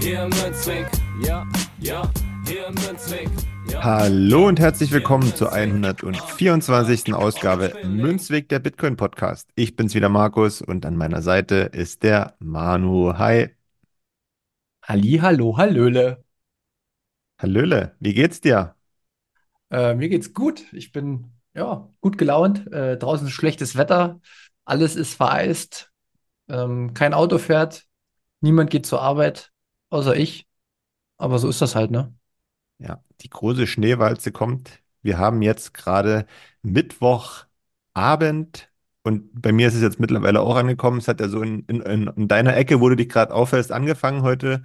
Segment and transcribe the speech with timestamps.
[0.00, 0.86] Hier im Münzweg,
[1.22, 1.46] ja,
[1.78, 2.10] ja,
[2.46, 3.28] hier im Münzweg.
[3.70, 3.84] Ja.
[3.84, 7.12] Hallo und herzlich willkommen zur 124.
[7.12, 9.50] Ausgabe Münzweg der Bitcoin Podcast.
[9.56, 13.18] Ich bin's wieder Markus und an meiner Seite ist der Manu.
[13.18, 13.50] Hi.
[14.82, 16.24] Halli, hallo, hallöle.
[17.38, 18.76] Hallöle, wie geht's dir?
[19.70, 20.64] Äh, mir geht's gut.
[20.72, 22.72] Ich bin ja gut gelaunt.
[22.72, 24.20] Äh, draußen ist schlechtes Wetter.
[24.64, 25.92] Alles ist vereist.
[26.48, 27.84] Ähm, kein Auto fährt.
[28.40, 29.49] Niemand geht zur Arbeit,
[29.90, 30.46] außer ich.
[31.18, 32.14] Aber so ist das halt, ne?
[32.78, 34.82] Ja, die große Schneewalze kommt.
[35.02, 36.26] Wir haben jetzt gerade
[36.62, 38.70] Mittwochabend
[39.02, 40.98] und bei mir ist es jetzt mittlerweile auch angekommen.
[40.98, 44.22] Es hat ja so in, in, in deiner Ecke, wo du dich gerade aufhältst, angefangen
[44.22, 44.64] heute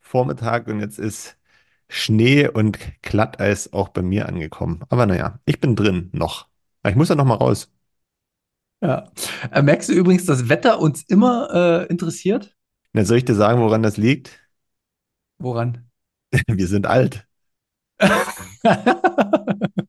[0.00, 1.36] Vormittag und jetzt ist
[1.88, 4.82] Schnee und Glatteis auch bei mir angekommen.
[4.88, 6.48] Aber naja, ich bin drin noch.
[6.86, 7.70] Ich muss ja noch mal raus.
[8.82, 9.10] Ja.
[9.50, 12.54] Äh, merkst du übrigens, dass Wetter uns immer äh, interessiert?
[12.92, 14.43] Na, soll ich dir sagen, woran das liegt?
[15.38, 15.90] Woran?
[16.46, 17.26] Wir sind alt.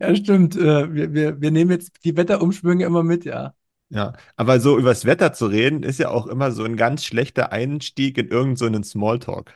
[0.00, 0.56] Ja, stimmt.
[0.56, 3.54] Äh, wir, wir, wir nehmen jetzt die Wetterumschwünge immer mit, ja.
[3.90, 7.52] Ja, aber so übers Wetter zu reden, ist ja auch immer so ein ganz schlechter
[7.52, 9.52] Einstieg in irgendeinen so Smalltalk.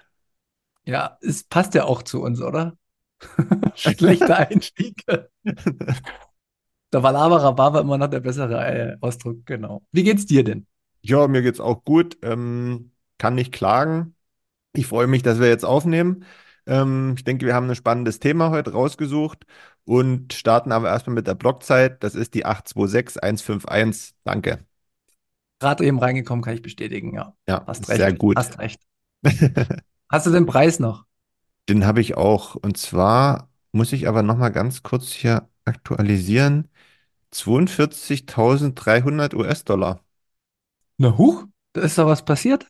[0.84, 2.76] Ja, es passt ja auch zu uns, oder?
[3.74, 5.02] Schlechter Einstieg.
[5.06, 9.82] Der Valabara war immer noch der bessere äh, Ausdruck, genau.
[9.92, 10.66] Wie geht's dir denn?
[11.00, 12.18] Ja, mir geht's auch gut.
[12.22, 14.13] Ähm, kann nicht klagen.
[14.74, 16.24] Ich freue mich, dass wir jetzt aufnehmen.
[16.66, 19.44] Ähm, ich denke, wir haben ein spannendes Thema heute rausgesucht
[19.84, 22.02] und starten aber erstmal mit der Blockzeit.
[22.02, 24.14] Das ist die 826151.
[24.24, 24.64] Danke.
[25.60, 27.34] Gerade eben reingekommen, kann ich bestätigen, ja.
[27.48, 27.96] Ja, Hast recht.
[27.96, 28.36] sehr gut.
[28.36, 28.80] Hast recht.
[30.10, 31.04] Hast du den Preis noch?
[31.68, 32.54] Den habe ich auch.
[32.56, 36.68] Und zwar muss ich aber nochmal ganz kurz hier aktualisieren.
[37.30, 40.00] 42.300 US-Dollar.
[40.98, 42.68] Na huch, da ist doch was passiert.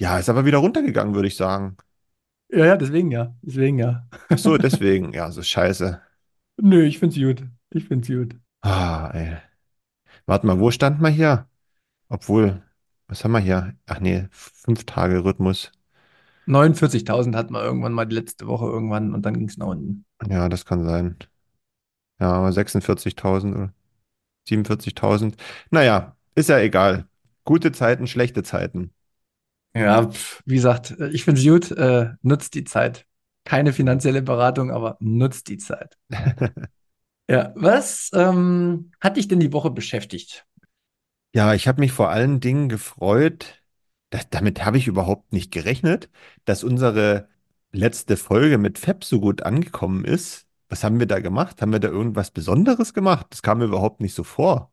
[0.00, 1.76] Ja, ist aber wieder runtergegangen, würde ich sagen.
[2.48, 3.36] Ja, ja, deswegen ja.
[3.42, 4.08] Deswegen ja.
[4.30, 5.12] Ach so, deswegen.
[5.12, 6.00] Ja, so scheiße.
[6.56, 7.44] Nö, ich find's gut.
[7.68, 8.34] Ich find's gut.
[8.62, 9.36] Ah, ey.
[10.24, 11.46] Warte mal, wo stand man hier?
[12.08, 12.62] Obwohl,
[13.08, 13.74] was haben wir hier?
[13.86, 15.70] Ach nee, fünf Tage Rhythmus.
[16.46, 20.06] 49.000 hatten wir irgendwann mal die letzte Woche irgendwann und dann ging's nach unten.
[20.26, 21.16] Ja, das kann sein.
[22.20, 23.72] Ja, aber 46.000 oder
[24.48, 25.36] 47.000.
[25.70, 27.06] Naja, ist ja egal.
[27.44, 28.92] Gute Zeiten, schlechte Zeiten.
[29.74, 31.70] Ja, pf, wie gesagt, äh, ich find's gut.
[31.70, 33.06] Äh, nutzt die Zeit.
[33.44, 35.96] Keine finanzielle Beratung, aber nutzt die Zeit.
[37.30, 40.44] Ja, was ähm, hat dich denn die Woche beschäftigt?
[41.32, 43.62] Ja, ich habe mich vor allen Dingen gefreut,
[44.10, 46.10] dass, damit habe ich überhaupt nicht gerechnet,
[46.44, 47.28] dass unsere
[47.72, 50.46] letzte Folge mit Fab so gut angekommen ist.
[50.68, 51.62] Was haben wir da gemacht?
[51.62, 53.26] Haben wir da irgendwas Besonderes gemacht?
[53.30, 54.69] Das kam mir überhaupt nicht so vor.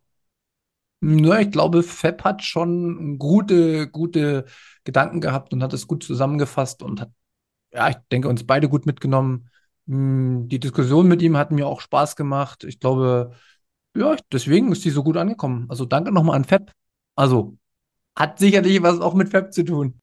[1.01, 4.45] Ja, ich glaube, Fab hat schon gute, gute
[4.83, 7.11] Gedanken gehabt und hat es gut zusammengefasst und hat,
[7.73, 9.49] ja, ich denke, uns beide gut mitgenommen.
[9.87, 12.63] Hm, Die Diskussion mit ihm hat mir auch Spaß gemacht.
[12.65, 13.33] Ich glaube,
[13.95, 15.67] ja, deswegen ist die so gut angekommen.
[15.69, 16.71] Also danke nochmal an Fab.
[17.15, 17.57] Also
[18.17, 20.01] hat sicherlich was auch mit Fab zu tun.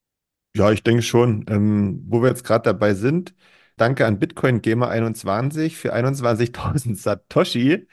[0.57, 1.45] Ja, ich denke schon.
[1.49, 3.35] Ähm, wo wir jetzt gerade dabei sind,
[3.77, 7.89] danke an Bitcoin Gamer 21 für 21.000 Satoshi,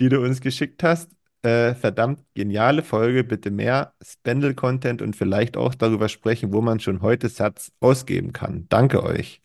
[0.00, 1.10] die du uns geschickt hast.
[1.46, 3.22] Äh, verdammt geniale Folge.
[3.22, 8.66] Bitte mehr Spendel-Content und vielleicht auch darüber sprechen, wo man schon heute Satz ausgeben kann.
[8.68, 9.42] Danke euch.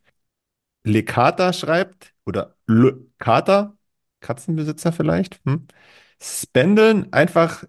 [0.83, 3.75] Lekata schreibt, oder Lekata,
[4.21, 5.67] Katzenbesitzer vielleicht, hm?
[6.21, 7.65] Spendeln einfach,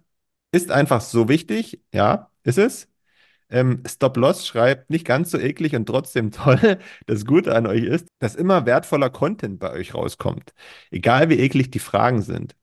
[0.51, 1.81] ist einfach so wichtig.
[1.93, 2.89] Ja, ist es.
[3.49, 6.79] Ähm, Stop Loss schreibt, nicht ganz so eklig und trotzdem toll.
[7.07, 10.53] Das Gute an euch ist, dass immer wertvoller Content bei euch rauskommt.
[10.91, 12.55] Egal wie eklig die Fragen sind.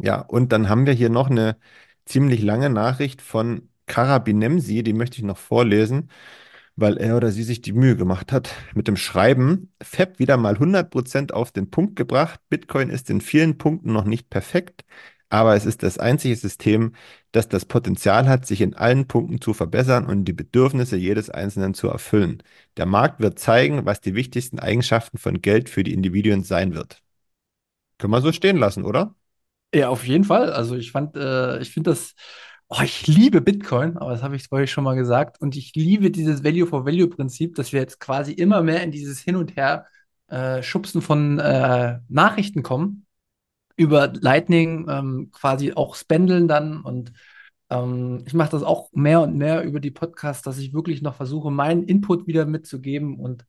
[0.00, 1.56] Ja, und dann haben wir hier noch eine
[2.04, 6.10] ziemlich lange Nachricht von Karabinemsi, die möchte ich noch vorlesen,
[6.76, 9.72] weil er oder sie sich die Mühe gemacht hat mit dem Schreiben.
[9.82, 12.40] Fab wieder mal 100% auf den Punkt gebracht.
[12.50, 14.84] Bitcoin ist in vielen Punkten noch nicht perfekt,
[15.30, 16.94] aber es ist das einzige System,
[17.32, 21.74] das das Potenzial hat, sich in allen Punkten zu verbessern und die Bedürfnisse jedes Einzelnen
[21.74, 22.42] zu erfüllen.
[22.76, 27.02] Der Markt wird zeigen, was die wichtigsten Eigenschaften von Geld für die Individuen sein wird.
[27.98, 29.14] Können wir so stehen lassen, oder?
[29.74, 30.52] Ja, auf jeden Fall.
[30.52, 32.14] Also ich fand, äh, ich finde das
[32.70, 35.40] Oh, ich liebe Bitcoin, aber das habe ich vorhin schon mal gesagt.
[35.40, 39.56] Und ich liebe dieses Value-for-Value-Prinzip, dass wir jetzt quasi immer mehr in dieses Hin und
[39.56, 39.86] Her
[40.28, 43.06] äh, Schubsen von äh, Nachrichten kommen.
[43.76, 46.82] Über Lightning ähm, quasi auch spendeln dann.
[46.82, 47.12] Und
[47.70, 51.16] ähm, ich mache das auch mehr und mehr über die Podcasts, dass ich wirklich noch
[51.16, 53.18] versuche, meinen Input wieder mitzugeben.
[53.20, 53.46] Und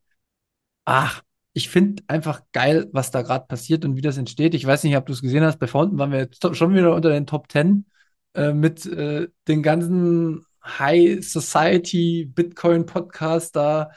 [0.86, 1.24] ach,
[1.59, 4.53] ich finde einfach geil, was da gerade passiert und wie das entsteht.
[4.53, 5.59] Ich weiß nicht, ob du es gesehen hast.
[5.59, 7.85] Bei Fountain waren wir jetzt schon wieder unter den Top 10
[8.33, 13.91] äh, mit äh, den ganzen High Society Bitcoin Podcast da.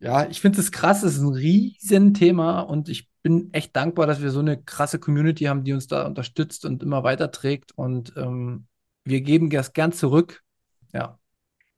[0.00, 4.22] Ja, ich finde es krass, es ist ein Riesenthema und ich bin echt dankbar, dass
[4.22, 8.66] wir so eine krasse Community haben, die uns da unterstützt und immer weiterträgt und ähm,
[9.04, 10.42] wir geben das gern zurück.
[10.94, 11.18] Ja.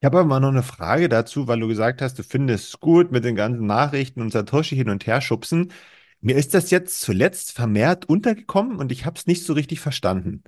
[0.00, 3.12] Ich habe aber noch eine Frage dazu, weil du gesagt hast, du findest es gut
[3.12, 5.72] mit den ganzen Nachrichten und Satoshi hin und her schubsen.
[6.20, 10.42] Mir ist das jetzt zuletzt vermehrt untergekommen und ich habe es nicht so richtig verstanden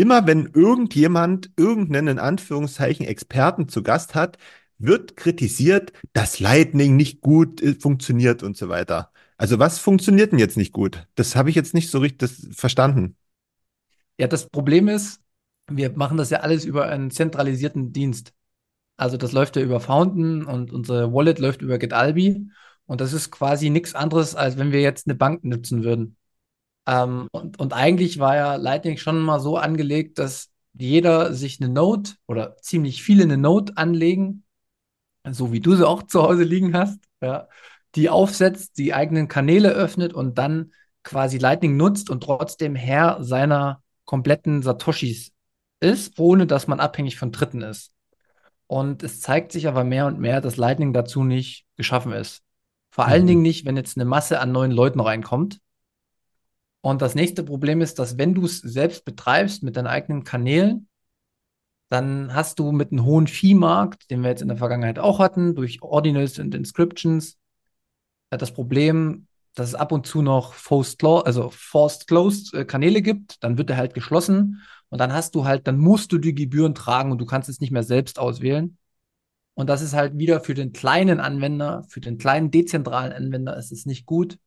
[0.00, 4.38] immer wenn irgendjemand irgendeinen in Anführungszeichen Experten zu Gast hat,
[4.78, 9.12] wird kritisiert, dass Lightning nicht gut äh, funktioniert und so weiter.
[9.36, 11.06] Also was funktioniert denn jetzt nicht gut?
[11.16, 13.16] Das habe ich jetzt nicht so richtig verstanden.
[14.18, 15.20] Ja, das Problem ist,
[15.70, 18.32] wir machen das ja alles über einen zentralisierten Dienst.
[19.00, 22.50] Also das läuft ja über Fountain und unsere Wallet läuft über GetAlbi.
[22.84, 26.18] Und das ist quasi nichts anderes, als wenn wir jetzt eine Bank nutzen würden.
[26.86, 31.72] Ähm, und, und eigentlich war ja Lightning schon mal so angelegt, dass jeder sich eine
[31.72, 34.44] Note oder ziemlich viele eine Note anlegen,
[35.30, 37.48] so wie du sie auch zu Hause liegen hast, ja,
[37.94, 40.74] die aufsetzt, die eigenen Kanäle öffnet und dann
[41.04, 45.32] quasi Lightning nutzt und trotzdem Herr seiner kompletten Satoshis
[45.80, 47.94] ist, ohne dass man abhängig von Dritten ist.
[48.70, 52.44] Und es zeigt sich aber mehr und mehr, dass Lightning dazu nicht geschaffen ist.
[52.92, 53.10] Vor mhm.
[53.10, 55.58] allen Dingen nicht, wenn jetzt eine Masse an neuen Leuten reinkommt.
[56.80, 60.86] Und das nächste Problem ist, dass wenn du es selbst betreibst mit deinen eigenen Kanälen,
[61.88, 65.56] dann hast du mit einem hohen Fee-Markt, den wir jetzt in der Vergangenheit auch hatten,
[65.56, 67.38] durch Ordinals und Inscriptions,
[68.30, 69.26] äh, das Problem,
[69.56, 73.68] dass es ab und zu noch Forced, also Forced Closed äh, Kanäle gibt, dann wird
[73.68, 77.18] er halt geschlossen und dann hast du halt, dann musst du die Gebühren tragen und
[77.18, 78.76] du kannst es nicht mehr selbst auswählen.
[79.54, 83.72] Und das ist halt wieder für den kleinen Anwender, für den kleinen dezentralen Anwender ist
[83.72, 84.38] es nicht gut.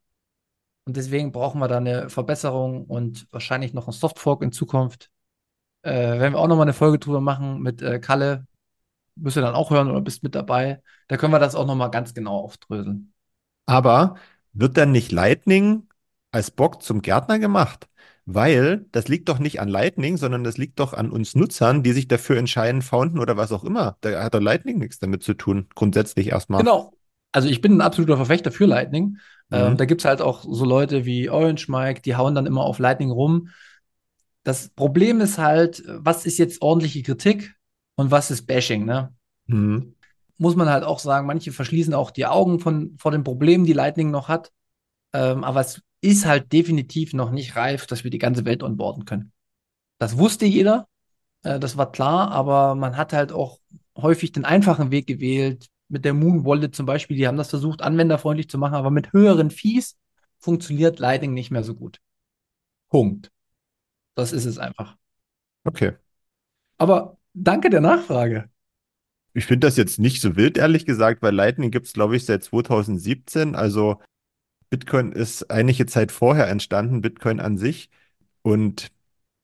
[0.86, 5.10] Und deswegen brauchen wir da eine Verbesserung und wahrscheinlich noch ein Softfork in Zukunft.
[5.82, 8.46] Äh, werden wir auch nochmal eine Folge drüber machen mit äh, Kalle.
[9.16, 10.82] Müsst ihr dann auch hören oder bist mit dabei.
[11.08, 13.12] Da können wir das auch nochmal ganz genau aufdröseln.
[13.66, 14.16] Aber
[14.52, 15.88] wird dann nicht Lightning
[16.32, 17.88] als Bock zum Gärtner gemacht?
[18.26, 21.92] Weil das liegt doch nicht an Lightning, sondern das liegt doch an uns Nutzern, die
[21.92, 23.98] sich dafür entscheiden, Fountain oder was auch immer.
[24.00, 26.60] Da hat doch Lightning nichts damit zu tun, grundsätzlich erstmal.
[26.60, 26.94] Genau.
[27.32, 29.18] Also ich bin ein absoluter Verfechter für Lightning.
[29.50, 29.76] Ähm, mhm.
[29.76, 32.78] da gibt es halt auch so Leute wie Orange Mike, die hauen dann immer auf
[32.78, 33.48] Lightning rum.
[34.42, 37.54] Das Problem ist halt, was ist jetzt ordentliche Kritik
[37.96, 39.12] und was ist Bashing, ne?
[39.46, 39.94] Mhm.
[40.38, 43.72] Muss man halt auch sagen, manche verschließen auch die Augen von, vor den Problemen, die
[43.72, 44.50] Lightning noch hat.
[45.12, 49.06] Ähm, aber es ist halt definitiv noch nicht reif, dass wir die ganze Welt onboarden
[49.06, 49.32] können.
[49.98, 50.86] Das wusste jeder,
[51.42, 53.58] äh, das war klar, aber man hat halt auch
[53.96, 57.80] häufig den einfachen Weg gewählt, mit der Moon Wallet zum Beispiel, die haben das versucht,
[57.80, 59.96] anwenderfreundlich zu machen, aber mit höheren Fees
[60.38, 62.00] funktioniert Lightning nicht mehr so gut.
[62.90, 63.30] Punkt.
[64.14, 64.96] Das ist es einfach.
[65.64, 65.92] Okay.
[66.76, 68.50] Aber danke der Nachfrage.
[69.32, 72.24] Ich finde das jetzt nicht so wild, ehrlich gesagt, weil Lightning gibt es, glaube ich,
[72.24, 73.54] seit 2017.
[73.54, 74.00] Also
[74.70, 77.90] Bitcoin ist einige Zeit vorher entstanden, Bitcoin an sich.
[78.42, 78.90] Und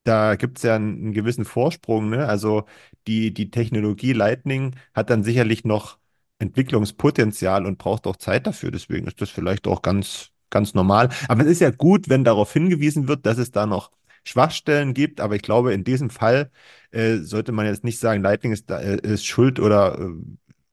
[0.05, 2.11] da gibt es ja einen, einen, gewissen Vorsprung.
[2.11, 2.27] Ne?
[2.27, 2.65] Also
[3.07, 5.99] die, die Technologie Lightning hat dann sicherlich noch
[6.39, 8.71] Entwicklungspotenzial und braucht auch Zeit dafür.
[8.71, 11.11] Deswegen ist das vielleicht auch ganz, ganz normal.
[11.29, 13.91] Aber es ist ja gut, wenn darauf hingewiesen wird, dass es da noch
[14.25, 15.21] Schwachstellen gibt.
[15.21, 16.51] Aber ich glaube, in diesem Fall
[16.93, 20.13] äh, sollte man jetzt nicht sagen, Lightning ist, äh, ist schuld oder, äh,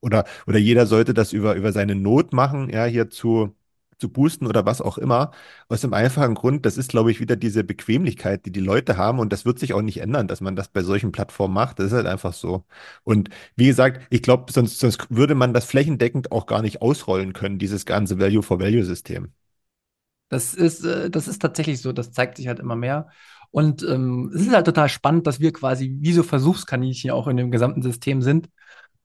[0.01, 3.55] oder, oder jeder sollte das über, über seine Not machen, ja, hier zu
[3.97, 5.31] zu boosten oder was auch immer.
[5.69, 9.19] Aus dem einfachen Grund, das ist, glaube ich, wieder diese Bequemlichkeit, die die Leute haben
[9.19, 11.79] und das wird sich auch nicht ändern, dass man das bei solchen Plattformen macht.
[11.79, 12.65] Das ist halt einfach so.
[13.03, 17.33] Und wie gesagt, ich glaube, sonst, sonst würde man das flächendeckend auch gar nicht ausrollen
[17.33, 19.31] können, dieses ganze Value-for-Value-System.
[20.29, 23.09] Das ist, äh, das ist tatsächlich so, das zeigt sich halt immer mehr.
[23.51, 27.37] Und ähm, es ist halt total spannend, dass wir quasi wie so Versuchskaninchen auch in
[27.37, 28.49] dem gesamten System sind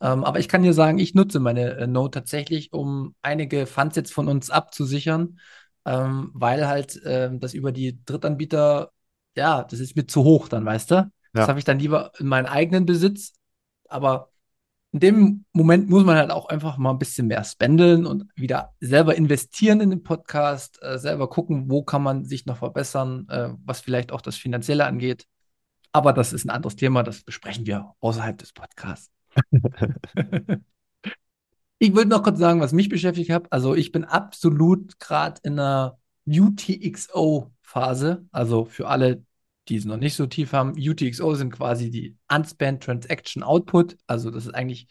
[0.03, 3.95] ähm, aber ich kann dir sagen, ich nutze meine äh, Node tatsächlich, um einige Funds
[3.95, 5.39] jetzt von uns abzusichern,
[5.85, 8.91] ähm, weil halt ähm, das über die Drittanbieter,
[9.37, 10.95] ja, das ist mir zu hoch dann, weißt du?
[10.95, 11.11] Ja.
[11.33, 13.35] Das habe ich dann lieber in meinen eigenen Besitz.
[13.89, 14.31] Aber
[14.91, 18.75] in dem Moment muss man halt auch einfach mal ein bisschen mehr spendeln und wieder
[18.81, 23.51] selber investieren in den Podcast, äh, selber gucken, wo kann man sich noch verbessern, äh,
[23.65, 25.27] was vielleicht auch das Finanzielle angeht.
[25.93, 29.22] Aber das ist ein anderes Thema, das besprechen wir außerhalb des Podcasts.
[31.79, 33.53] Ich würde noch kurz sagen, was mich beschäftigt hat.
[33.53, 38.25] Also ich bin absolut gerade in einer UTXO-Phase.
[38.31, 39.25] Also für alle,
[39.69, 43.97] die es noch nicht so tief haben, UTXO sind quasi die Unspent Transaction Output.
[44.07, 44.87] Also das ist eigentlich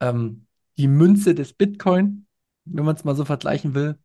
[0.00, 0.46] ähm,
[0.78, 2.26] die Münze des Bitcoin,
[2.64, 3.98] wenn man es mal so vergleichen will.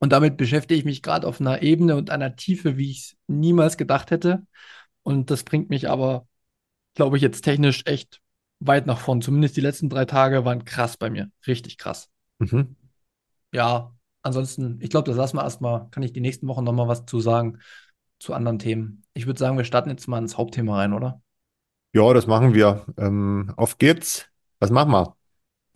[0.00, 3.16] Und damit beschäftige ich mich gerade auf einer Ebene und einer Tiefe, wie ich es
[3.26, 4.46] niemals gedacht hätte.
[5.02, 6.26] Und das bringt mich aber,
[6.94, 8.20] glaube ich, jetzt technisch echt
[8.60, 9.22] weit nach vorn.
[9.22, 11.30] Zumindest die letzten drei Tage waren krass bei mir.
[11.46, 12.08] Richtig krass.
[12.38, 12.76] Mhm.
[13.52, 15.88] Ja, ansonsten, ich glaube, das lassen wir erstmal.
[15.90, 17.58] Kann ich die nächsten Wochen nochmal was zu sagen
[18.18, 19.02] zu anderen Themen.
[19.14, 21.22] Ich würde sagen, wir starten jetzt mal ins Hauptthema rein, oder?
[21.92, 22.84] Ja, das machen wir.
[22.96, 24.26] Ähm, auf geht's.
[24.60, 25.16] Was machen wir?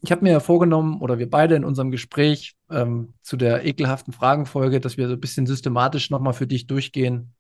[0.03, 4.13] Ich habe mir ja vorgenommen, oder wir beide in unserem Gespräch ähm, zu der ekelhaften
[4.13, 7.35] Fragenfolge, dass wir so ein bisschen systematisch nochmal für dich durchgehen,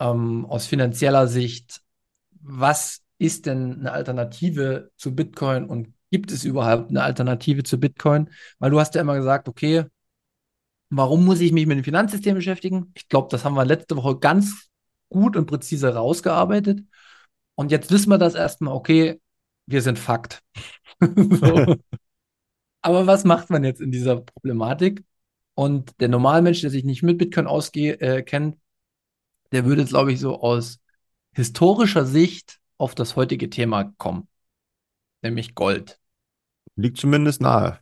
[0.00, 1.82] ähm, aus finanzieller Sicht,
[2.40, 8.30] was ist denn eine Alternative zu Bitcoin und gibt es überhaupt eine Alternative zu Bitcoin?
[8.58, 9.84] Weil du hast ja immer gesagt, okay,
[10.88, 12.92] warum muss ich mich mit dem Finanzsystem beschäftigen?
[12.94, 14.68] Ich glaube, das haben wir letzte Woche ganz
[15.10, 16.80] gut und präzise rausgearbeitet.
[17.56, 19.20] Und jetzt wissen wir das erstmal, okay,
[19.66, 20.42] wir sind Fakt.
[22.82, 25.04] Aber was macht man jetzt in dieser Problematik?
[25.54, 28.52] Und der Normalmensch, der sich nicht mit Bitcoin auskennt, äh,
[29.52, 30.78] der würde, glaube ich, so aus
[31.34, 34.26] historischer Sicht auf das heutige Thema kommen,
[35.22, 36.00] nämlich Gold.
[36.76, 37.78] Liegt zumindest nahe.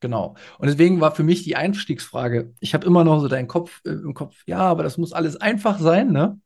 [0.00, 0.36] Genau.
[0.58, 3.90] Und deswegen war für mich die Einstiegsfrage, ich habe immer noch so deinen Kopf äh,
[3.90, 6.40] im Kopf, ja, aber das muss alles einfach sein, ne?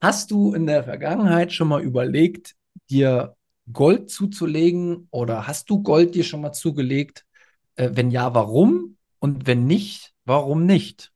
[0.00, 2.54] Hast du in der Vergangenheit schon mal überlegt,
[2.90, 3.34] dir
[3.72, 7.26] Gold zuzulegen oder hast du Gold dir schon mal zugelegt?
[7.74, 8.96] Äh, wenn ja, warum?
[9.18, 11.12] Und wenn nicht, warum nicht?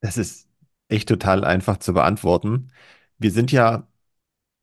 [0.00, 0.48] Das ist
[0.88, 2.72] echt total einfach zu beantworten.
[3.18, 3.86] Wir sind ja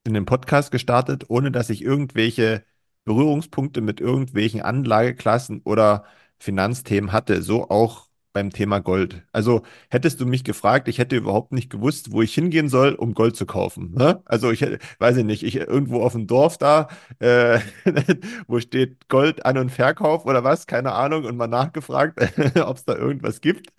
[0.08, 2.64] in den Podcast gestartet, ohne dass ich irgendwelche
[3.06, 6.06] Berührungspunkte mit irgendwelchen Anlageklassen oder
[6.40, 7.42] Finanzthemen hatte.
[7.42, 9.24] So auch beim Thema Gold.
[9.32, 13.16] Also hättest du mich gefragt, ich hätte überhaupt nicht gewusst, wo ich hingehen soll, um
[13.16, 13.96] Gold zu kaufen.
[13.96, 14.22] Ne?
[14.26, 14.62] Also ich
[15.00, 16.88] weiß ich nicht, ich irgendwo auf dem Dorf da,
[17.18, 17.60] äh,
[18.48, 22.20] wo steht Gold An- und Verkauf oder was, keine Ahnung, und mal nachgefragt,
[22.62, 23.74] ob es da irgendwas gibt.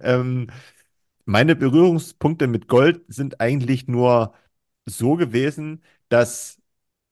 [0.00, 0.46] Ähm,
[1.26, 4.32] meine Berührungspunkte mit Gold sind eigentlich nur
[4.86, 6.58] so gewesen, dass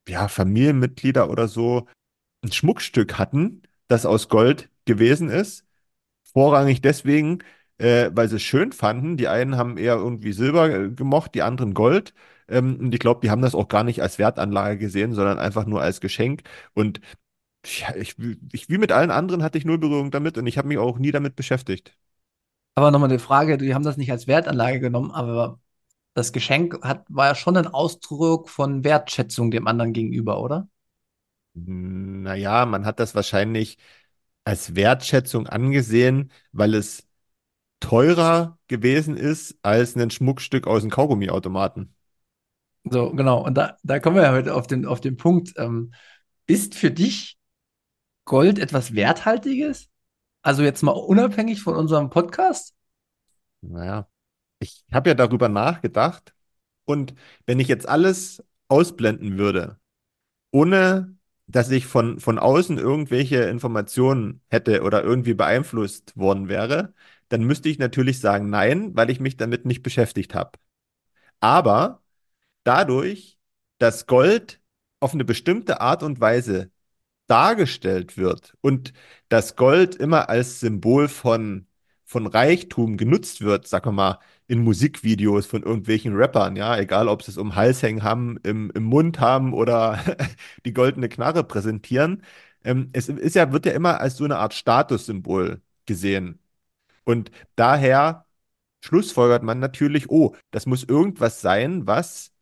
[0.09, 1.87] ja, Familienmitglieder oder so
[2.43, 5.65] ein Schmuckstück hatten, das aus Gold gewesen ist.
[6.25, 7.41] Vorrangig deswegen,
[7.79, 9.17] äh, weil sie es schön fanden.
[9.17, 12.15] Die einen haben eher irgendwie Silber äh, gemocht, die anderen Gold.
[12.49, 15.67] Ähm, und ich glaube, die haben das auch gar nicht als Wertanlage gesehen, sondern einfach
[15.67, 16.43] nur als Geschenk.
[16.75, 17.01] Und
[17.67, 18.17] ja, ich,
[18.53, 20.99] ich, wie mit allen anderen hatte ich null Berührung damit und ich habe mich auch
[20.99, 21.97] nie damit beschäftigt.
[22.75, 25.61] Aber nochmal eine Frage, die haben das nicht als Wertanlage genommen, aber
[26.19, 30.69] das Geschenk hat, war ja schon ein Ausdruck von Wertschätzung dem anderen gegenüber, oder?
[31.55, 33.79] Naja, man hat das wahrscheinlich
[34.45, 37.07] als Wertschätzung angesehen, weil es
[37.81, 41.95] teurer gewesen ist als ein Schmuckstück aus dem Kaugummiautomaten.
[42.85, 43.45] So, genau.
[43.45, 45.55] Und da, da kommen wir ja heute auf den, auf den Punkt.
[45.57, 45.93] Ähm,
[46.47, 47.39] ist für dich
[48.25, 49.89] Gold etwas Werthaltiges?
[50.43, 52.75] Also jetzt mal unabhängig von unserem Podcast?
[53.61, 54.09] Naja,
[54.61, 56.35] ich habe ja darüber nachgedacht
[56.85, 57.15] und
[57.47, 59.79] wenn ich jetzt alles ausblenden würde,
[60.53, 66.95] ohne dass ich von, von außen irgendwelche Informationen hätte oder irgendwie beeinflusst worden wäre,
[67.31, 70.59] dann müsste ich natürlich sagen nein, weil ich mich damit nicht beschäftigt habe.
[71.41, 72.03] Aber
[72.65, 73.39] dadurch,
[73.79, 74.61] dass Gold
[75.01, 76.71] auf eine bestimmte Art und Weise
[77.29, 78.93] dargestellt wird und
[79.29, 81.69] das Gold immer als Symbol von,
[82.05, 87.23] von Reichtum genutzt wird, sagen wir mal, in Musikvideos von irgendwelchen Rappern, ja, egal ob
[87.23, 90.01] sie es um Hals hängen haben, im, im Mund haben oder
[90.67, 92.23] die goldene Knarre präsentieren.
[92.65, 96.41] Ähm, es ist ja, wird ja immer als so eine Art Statussymbol gesehen.
[97.05, 98.27] Und daher
[98.85, 102.33] schlussfolgert man natürlich, oh, das muss irgendwas sein, was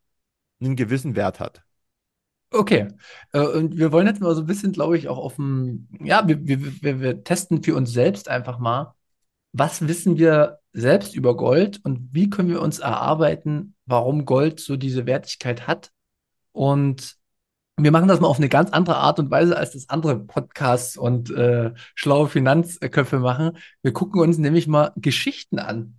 [0.60, 1.64] einen gewissen Wert hat.
[2.50, 2.88] Okay,
[3.32, 6.26] äh, und wir wollen jetzt mal so ein bisschen, glaube ich, auch auf dem, ja,
[6.28, 8.94] wir, wir, wir, wir testen für uns selbst einfach mal,
[9.52, 14.76] was wissen wir selbst über Gold und wie können wir uns erarbeiten, warum Gold so
[14.76, 15.90] diese Wertigkeit hat.
[16.52, 17.16] Und
[17.78, 20.98] wir machen das mal auf eine ganz andere Art und Weise, als das andere Podcasts
[20.98, 23.56] und äh, schlaue Finanzköpfe machen.
[23.82, 25.96] Wir gucken uns nämlich mal Geschichten an,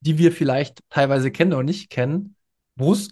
[0.00, 2.36] die wir vielleicht teilweise kennen oder nicht kennen,
[2.74, 3.10] wo es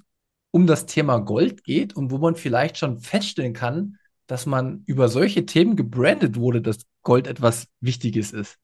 [0.53, 5.09] um das Thema Gold geht und wo man vielleicht schon feststellen kann, dass man über
[5.09, 8.59] solche Themen gebrandet wurde, dass Gold etwas Wichtiges ist.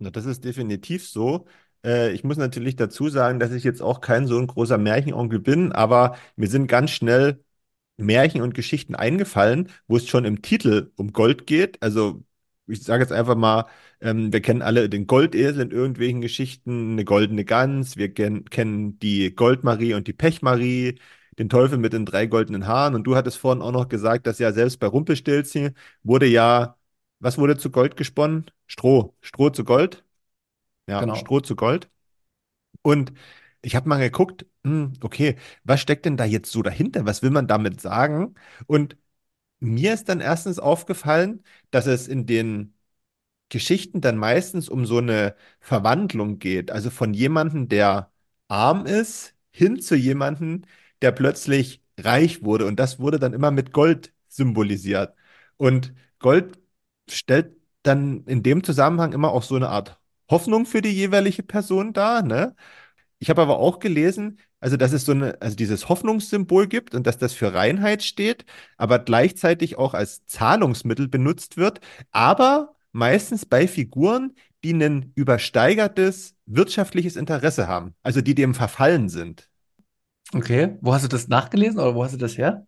[0.00, 1.46] Na, das ist definitiv so.
[1.84, 5.40] Äh, ich muss natürlich dazu sagen, dass ich jetzt auch kein so ein großer Märchenonkel
[5.40, 7.44] bin, aber mir sind ganz schnell
[7.98, 11.82] Märchen und Geschichten eingefallen, wo es schon im Titel um Gold geht.
[11.82, 12.24] Also
[12.68, 13.66] ich sage jetzt einfach mal,
[14.00, 18.98] ähm, wir kennen alle den Goldesel in irgendwelchen Geschichten, eine goldene Gans, wir ken kennen
[19.00, 20.98] die Goldmarie und die Pechmarie,
[21.38, 22.94] den Teufel mit den drei goldenen Haaren.
[22.94, 26.76] Und du hattest vorhin auch noch gesagt, dass ja selbst bei Rumpelstilzchen wurde ja,
[27.20, 28.50] was wurde zu Gold gesponnen?
[28.66, 29.14] Stroh.
[29.20, 30.04] Stroh zu Gold.
[30.86, 31.16] Ja, Genau.
[31.16, 31.90] Stroh zu Gold.
[32.82, 33.12] Und
[33.62, 37.06] ich habe mal geguckt, hm, okay, was steckt denn da jetzt so dahinter?
[37.06, 38.34] Was will man damit sagen?
[38.66, 38.96] Und
[39.60, 42.74] mir ist dann erstens aufgefallen, dass es in den
[43.48, 46.70] Geschichten dann meistens um so eine Verwandlung geht.
[46.70, 48.12] Also von jemandem, der
[48.48, 50.62] arm ist, hin zu jemandem,
[51.02, 52.66] der plötzlich reich wurde.
[52.66, 55.14] Und das wurde dann immer mit Gold symbolisiert.
[55.56, 56.59] Und Gold
[57.10, 59.98] stellt dann in dem Zusammenhang immer auch so eine Art
[60.30, 62.54] Hoffnung für die jeweilige Person dar, ne?
[63.18, 67.06] Ich habe aber auch gelesen, also dass es so eine, also dieses Hoffnungssymbol gibt und
[67.06, 68.44] dass das für Reinheit steht,
[68.76, 71.80] aber gleichzeitig auch als Zahlungsmittel benutzt wird,
[72.12, 79.48] aber meistens bei Figuren, die ein übersteigertes wirtschaftliches Interesse haben, also die dem verfallen sind.
[80.32, 80.76] Okay.
[80.80, 82.66] Wo hast du das nachgelesen oder wo hast du das her?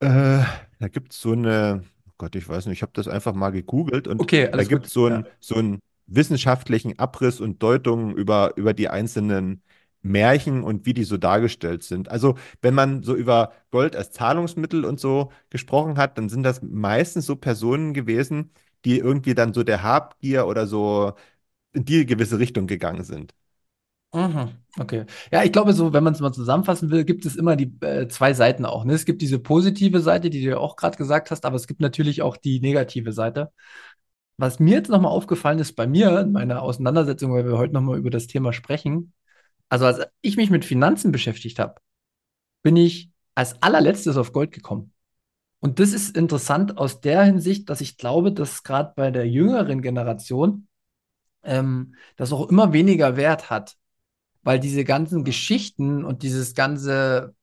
[0.00, 0.44] Äh,
[0.78, 1.84] da gibt es so eine,
[2.22, 4.86] Gott, ich weiß nicht, ich habe das einfach mal gegoogelt und Okay, da gibt gut.
[4.86, 5.24] es so Ja.
[5.40, 9.62] so einen wissenschaftlichen Abriss und Deutungen über, über die einzelnen
[10.02, 12.08] Märchen und wie die so dargestellt sind.
[12.10, 16.60] Also, wenn man so über Gold als Zahlungsmittel und so gesprochen hat, dann sind das
[16.62, 18.52] meistens so Personen gewesen,
[18.84, 21.14] die irgendwie dann so der Habgier oder so
[21.72, 23.34] in die gewisse Richtung gegangen sind.
[24.14, 25.06] Mhm, okay.
[25.30, 28.08] Ja, ich glaube, so, wenn man es mal zusammenfassen will, gibt es immer die äh,
[28.08, 28.84] zwei Seiten auch.
[28.84, 28.92] Ne?
[28.92, 31.80] Es gibt diese positive Seite, die du ja auch gerade gesagt hast, aber es gibt
[31.80, 33.52] natürlich auch die negative Seite.
[34.36, 37.98] Was mir jetzt nochmal aufgefallen ist bei mir in meiner Auseinandersetzung, weil wir heute nochmal
[37.98, 39.14] über das Thema sprechen,
[39.70, 41.76] also als ich mich mit Finanzen beschäftigt habe,
[42.62, 44.92] bin ich als allerletztes auf Gold gekommen.
[45.60, 49.82] Und das ist interessant aus der Hinsicht, dass ich glaube, dass gerade bei der jüngeren
[49.82, 50.68] Generation
[51.44, 53.76] ähm, das auch immer weniger Wert hat
[54.42, 57.34] weil diese ganzen Geschichten und dieses ganze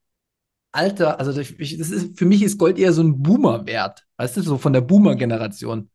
[0.72, 4.58] Alter, also das ist, für mich ist Gold eher so ein Boomer-Wert, weißt du, so
[4.58, 5.90] von der Boomer-Generation,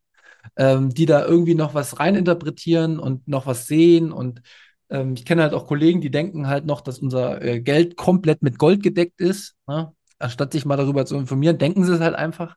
[0.57, 4.41] ähm, die da irgendwie noch was reininterpretieren und noch was sehen und
[4.89, 8.41] ähm, ich kenne halt auch Kollegen, die denken halt noch, dass unser äh, Geld komplett
[8.41, 9.93] mit Gold gedeckt ist, ne?
[10.17, 12.55] Anstatt sich mal darüber zu informieren, denken sie es halt einfach.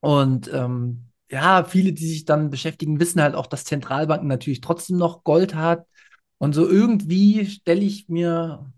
[0.00, 4.96] Und ähm, ja, viele, die sich dann beschäftigen, wissen halt auch, dass Zentralbanken natürlich trotzdem
[4.96, 5.86] noch Gold hat.
[6.38, 8.72] Und so irgendwie stelle ich mir,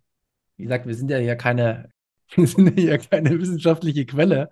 [0.57, 1.90] wie gesagt, wir sind ja hier keine,
[2.35, 4.51] wir sind ja keine wissenschaftliche Quelle.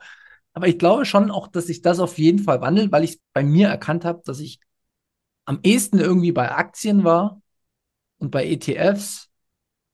[0.52, 3.42] Aber ich glaube schon auch, dass sich das auf jeden Fall wandelt, weil ich bei
[3.44, 4.60] mir erkannt habe, dass ich
[5.44, 7.40] am ehesten irgendwie bei Aktien war
[8.18, 9.30] und bei ETFs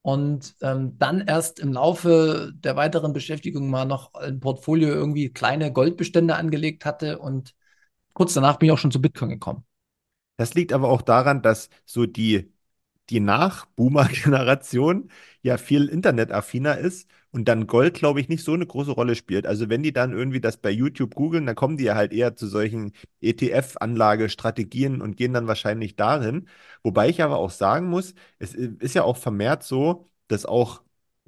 [0.03, 5.73] und ähm, dann erst im Laufe der weiteren Beschäftigung mal noch ein Portfolio irgendwie kleine
[5.73, 7.55] Goldbestände angelegt hatte und
[8.13, 9.65] kurz danach bin ich auch schon zu Bitcoin gekommen.
[10.37, 12.54] Das liegt aber auch daran, dass so die
[13.11, 15.11] die Nach-Boomer-Generation
[15.43, 19.47] ja viel internetaffiner ist und dann Gold, glaube ich, nicht so eine große Rolle spielt.
[19.47, 22.37] Also wenn die dann irgendwie das bei YouTube googeln, dann kommen die ja halt eher
[22.37, 26.49] zu solchen ETF-Anlagestrategien und gehen dann wahrscheinlich darin.
[26.83, 30.83] Wobei ich aber auch sagen muss, es ist ja auch vermehrt so, dass auch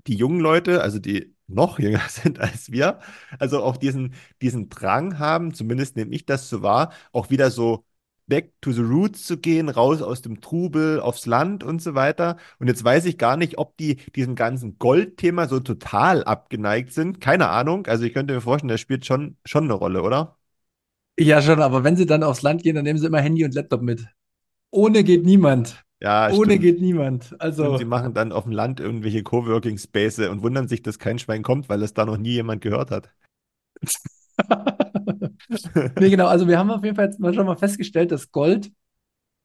[0.06, 3.00] die jungen Leute, also die noch jünger sind als wir,
[3.38, 7.84] also auch diesen, diesen Drang haben, zumindest nehme ich das so wahr, auch wieder so
[8.26, 12.36] back to the roots zu gehen, raus aus dem Trubel, aufs Land und so weiter.
[12.58, 17.20] Und jetzt weiß ich gar nicht, ob die diesem ganzen Goldthema so total abgeneigt sind.
[17.20, 17.86] Keine Ahnung.
[17.86, 20.36] Also ich könnte mir vorstellen, das spielt schon, schon eine Rolle, oder?
[21.18, 23.54] Ja, schon, aber wenn sie dann aufs Land gehen, dann nehmen sie immer Handy und
[23.54, 24.06] Laptop mit.
[24.70, 25.82] Ohne geht niemand.
[26.02, 26.62] Ja, Ohne stimmt.
[26.62, 27.34] geht niemand.
[27.40, 31.18] Also, sie machen dann auf dem Land irgendwelche Coworking Spaces und wundern sich, dass kein
[31.18, 33.10] Schwein kommt, weil es da noch nie jemand gehört hat.
[36.00, 36.26] nee, genau.
[36.26, 38.70] Also, wir haben auf jeden Fall jetzt mal schon mal festgestellt, dass Gold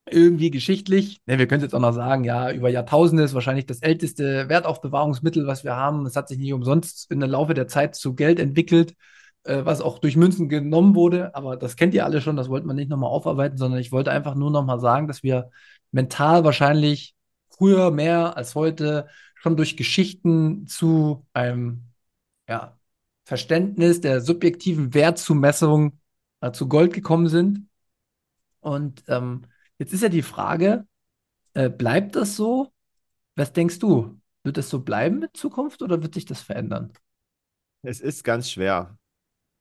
[0.10, 3.82] irgendwie geschichtlich, ne, wir können jetzt auch noch sagen, ja, über Jahrtausende ist wahrscheinlich das
[3.82, 6.06] älteste Wertaufbewahrungsmittel, was wir haben.
[6.06, 8.96] Es hat sich nicht umsonst in der Laufe der Zeit zu Geld entwickelt,
[9.44, 11.36] äh, was auch durch Münzen genommen wurde.
[11.36, 14.12] Aber das kennt ihr alle schon, das wollte man nicht nochmal aufarbeiten, sondern ich wollte
[14.12, 15.52] einfach nur nochmal sagen, dass wir
[15.92, 17.16] mental wahrscheinlich
[17.50, 21.86] früher mehr als heute schon durch Geschichten zu einem
[22.48, 22.78] ja,
[23.32, 25.98] Verständnis der subjektiven Wertzumessung
[26.42, 27.70] äh, zu Gold gekommen sind.
[28.60, 29.44] Und ähm,
[29.80, 30.86] jetzt ist ja die Frage,
[31.54, 32.74] äh, bleibt das so?
[33.38, 34.20] Was denkst du?
[34.44, 36.92] Wird das so bleiben in Zukunft oder wird sich das verändern?
[37.84, 38.98] Es ist ganz schwer.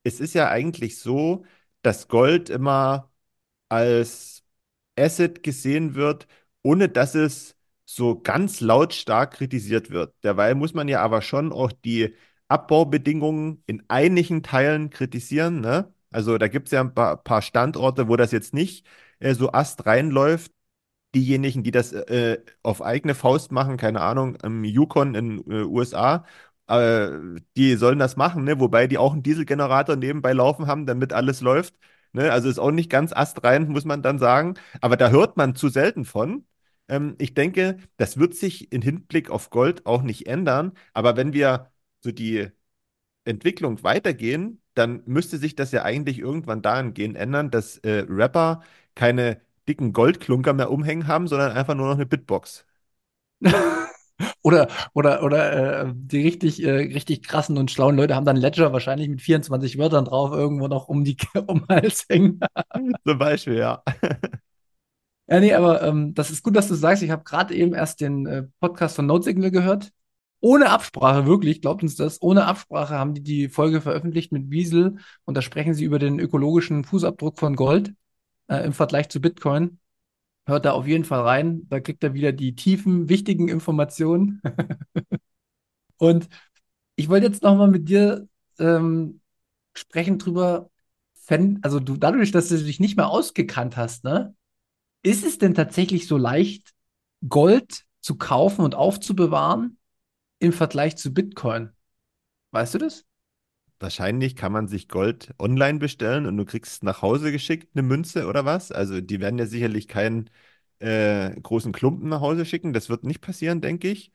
[0.02, 1.44] Es ist ja eigentlich so,
[1.82, 3.12] dass Gold immer
[3.68, 4.42] als
[4.98, 6.26] Asset gesehen wird,
[6.62, 7.54] ohne dass es
[7.84, 10.12] so ganz lautstark kritisiert wird.
[10.24, 12.16] Derweil muss man ja aber schon auch die
[12.50, 15.60] Abbaubedingungen in einigen Teilen kritisieren.
[15.60, 15.92] Ne?
[16.10, 18.86] Also da gibt es ja ein paar, paar, Standorte, wo das jetzt nicht
[19.20, 20.52] äh, so astrein läuft.
[21.14, 26.24] Diejenigen, die das äh, auf eigene Faust machen, keine Ahnung, im Yukon in äh, USA,
[26.68, 27.10] äh,
[27.56, 28.60] die sollen das machen, ne?
[28.60, 31.74] wobei die auch einen Dieselgenerator nebenbei laufen haben, damit alles läuft.
[32.12, 32.32] Ne?
[32.32, 34.54] Also ist auch nicht ganz astrein, muss man dann sagen.
[34.80, 36.46] Aber da hört man zu selten von.
[36.88, 40.72] Ähm, ich denke, das wird sich im Hinblick auf Gold auch nicht ändern.
[40.92, 41.70] Aber wenn wir
[42.02, 42.48] so die
[43.24, 48.62] Entwicklung weitergehen, dann müsste sich das ja eigentlich irgendwann dahingehend ändern, dass äh, Rapper
[48.94, 52.66] keine dicken Goldklunker mehr umhängen haben, sondern einfach nur noch eine Bitbox.
[54.42, 58.72] oder oder, oder äh, die richtig, äh, richtig krassen und schlauen Leute haben dann Ledger
[58.72, 62.40] wahrscheinlich mit 24 Wörtern drauf irgendwo noch um die um Hals hängen.
[63.06, 63.82] Zum Beispiel, ja.
[65.26, 67.02] ja, nee, aber ähm, das ist gut, dass du sagst.
[67.02, 69.92] Ich habe gerade eben erst den äh, Podcast von Notesignal gehört
[70.40, 74.96] ohne Absprache, wirklich, glaubt uns das, ohne Absprache haben die die Folge veröffentlicht mit Wiesel
[75.24, 77.94] und da sprechen sie über den ökologischen Fußabdruck von Gold
[78.48, 79.78] äh, im Vergleich zu Bitcoin.
[80.46, 84.40] Hört da auf jeden Fall rein, da kriegt er wieder die tiefen, wichtigen Informationen.
[85.98, 86.28] und
[86.96, 89.20] ich wollte jetzt nochmal mit dir ähm,
[89.74, 90.70] sprechen drüber,
[91.62, 94.34] also du, dadurch, dass du dich nicht mehr ausgekannt hast, ne,
[95.02, 96.72] ist es denn tatsächlich so leicht,
[97.28, 99.78] Gold zu kaufen und aufzubewahren?
[100.40, 101.70] Im Vergleich zu Bitcoin.
[102.50, 103.04] Weißt du das?
[103.78, 108.26] Wahrscheinlich kann man sich Gold online bestellen und du kriegst nach Hause geschickt eine Münze
[108.26, 108.72] oder was.
[108.72, 110.28] Also die werden ja sicherlich keinen
[110.80, 112.72] äh, großen Klumpen nach Hause schicken.
[112.72, 114.12] Das wird nicht passieren, denke ich.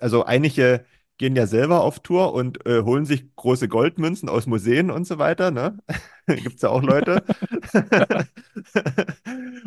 [0.00, 0.84] Also einige
[1.18, 5.18] gehen ja selber auf Tour und äh, holen sich große Goldmünzen aus Museen und so
[5.18, 5.50] weiter.
[5.50, 5.78] Ne?
[6.26, 7.24] Gibt es ja auch Leute.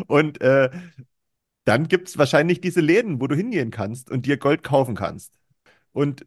[0.07, 0.69] und äh,
[1.65, 5.39] dann gibt es wahrscheinlich diese Läden, wo du hingehen kannst und dir Gold kaufen kannst.
[5.95, 6.25] Und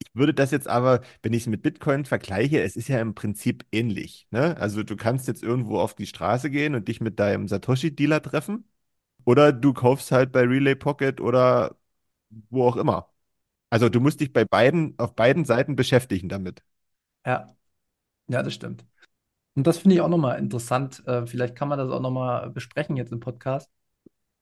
[0.00, 3.14] ich würde das jetzt aber, wenn ich es mit Bitcoin vergleiche, es ist ja im
[3.14, 4.28] Prinzip ähnlich.
[4.30, 4.56] Ne?
[4.58, 8.64] Also du kannst jetzt irgendwo auf die Straße gehen und dich mit deinem Satoshi-Dealer treffen.
[9.24, 11.76] Oder du kaufst halt bei Relay Pocket oder
[12.50, 13.10] wo auch immer.
[13.70, 16.62] Also du musst dich bei beiden, auf beiden Seiten beschäftigen damit.
[17.26, 17.56] Ja,
[18.28, 18.86] ja, das stimmt.
[19.56, 21.06] Und das finde ich auch nochmal interessant.
[21.06, 23.70] Äh, vielleicht kann man das auch nochmal besprechen jetzt im Podcast.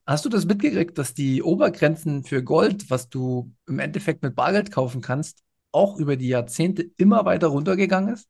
[0.06, 4.70] Hast du das mitgekriegt, dass die Obergrenzen für Gold, was du im Endeffekt mit Bargeld
[4.70, 5.42] kaufen kannst,
[5.72, 8.28] auch über die Jahrzehnte immer weiter runtergegangen ist?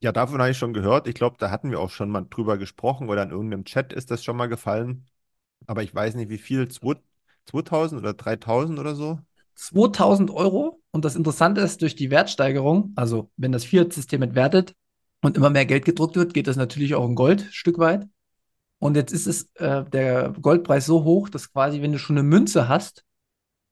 [0.00, 1.06] Ja, davon habe ich schon gehört.
[1.06, 4.10] Ich glaube, da hatten wir auch schon mal drüber gesprochen oder in irgendeinem Chat ist
[4.10, 5.06] das schon mal gefallen.
[5.66, 9.18] Aber ich weiß nicht, wie viel, 2000 oder 3000 oder so?
[9.54, 10.82] 2000 Euro.
[10.90, 14.74] Und das Interessante ist, durch die Wertsteigerung, also wenn das Fiat-System entwertet
[15.22, 18.06] und immer mehr Geld gedruckt wird, geht das natürlich auch in Gold ein Stück weit.
[18.84, 22.28] Und jetzt ist es äh, der Goldpreis so hoch, dass quasi, wenn du schon eine
[22.28, 23.02] Münze hast,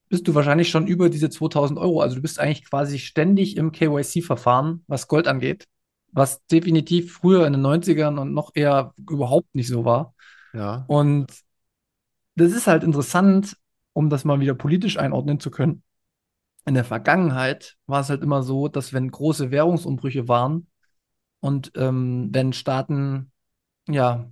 [0.09, 2.01] bist du wahrscheinlich schon über diese 2000 Euro.
[2.01, 5.69] Also du bist eigentlich quasi ständig im KYC-Verfahren, was Gold angeht,
[6.13, 10.15] was definitiv früher in den 90ern und noch eher überhaupt nicht so war.
[10.55, 10.87] Ja.
[10.89, 11.31] Und
[12.35, 13.59] das ist halt interessant,
[13.93, 15.83] um das mal wieder politisch einordnen zu können.
[16.65, 20.69] In der Vergangenheit war es halt immer so, dass wenn große Währungsumbrüche waren
[21.41, 23.31] und ähm, wenn Staaten
[23.87, 24.31] ja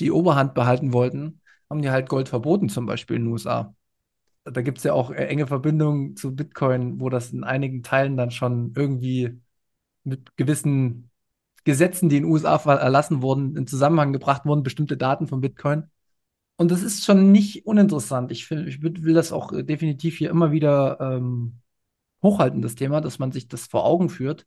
[0.00, 3.74] die Oberhand behalten wollten, haben die halt Gold verboten, zum Beispiel in den USA.
[4.44, 8.16] Da gibt es ja auch äh, enge Verbindungen zu Bitcoin, wo das in einigen Teilen
[8.16, 9.40] dann schon irgendwie
[10.04, 11.10] mit gewissen
[11.64, 15.84] Gesetzen, die in den USA erlassen wurden, in Zusammenhang gebracht wurden, bestimmte Daten von Bitcoin.
[16.56, 18.32] Und das ist schon nicht uninteressant.
[18.32, 21.60] Ich, find, ich will das auch äh, definitiv hier immer wieder ähm,
[22.22, 24.46] hochhalten, das Thema, dass man sich das vor Augen führt,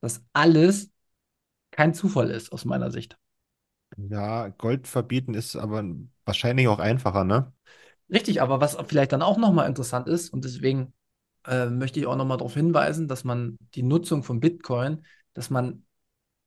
[0.00, 0.90] dass alles
[1.70, 3.18] kein Zufall ist, aus meiner Sicht.
[3.96, 5.84] Ja, Gold verbieten ist aber
[6.24, 7.52] wahrscheinlich auch einfacher, ne?
[8.10, 10.92] Richtig, aber was vielleicht dann auch nochmal interessant ist, und deswegen
[11.46, 15.84] äh, möchte ich auch nochmal darauf hinweisen, dass man die Nutzung von Bitcoin, dass man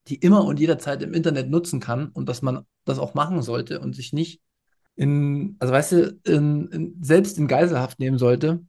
[0.08, 3.80] die immer und jederzeit im Internet nutzen kann und dass man das auch machen sollte
[3.80, 4.42] und sich nicht
[4.96, 8.66] in, also weißt du, in, in, selbst in Geiselhaft nehmen sollte,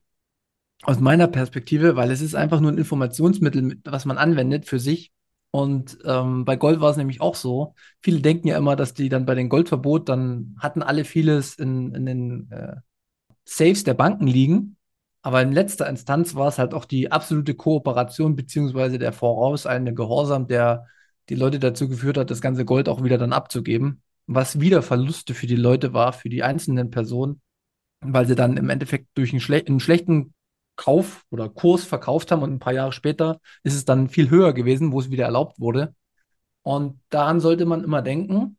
[0.82, 5.12] aus meiner Perspektive, weil es ist einfach nur ein Informationsmittel, was man anwendet für sich
[5.56, 7.74] und ähm, bei Gold war es nämlich auch so.
[8.02, 11.94] Viele denken ja immer, dass die dann bei den Goldverbot, dann hatten alle vieles in,
[11.94, 12.76] in den äh,
[13.46, 14.76] Safes der Banken liegen.
[15.22, 20.46] Aber in letzter Instanz war es halt auch die absolute Kooperation beziehungsweise der vorauseilende Gehorsam,
[20.46, 20.88] der
[21.30, 24.02] die Leute dazu geführt hat, das ganze Gold auch wieder dann abzugeben.
[24.26, 27.40] Was wieder Verluste für die Leute war, für die einzelnen Personen,
[28.00, 30.34] weil sie dann im Endeffekt durch einen, schle einen schlechten
[30.76, 34.52] Kauf oder Kurs verkauft haben und ein paar Jahre später ist es dann viel höher
[34.52, 35.94] gewesen, wo es wieder erlaubt wurde.
[36.62, 38.58] Und daran sollte man immer denken.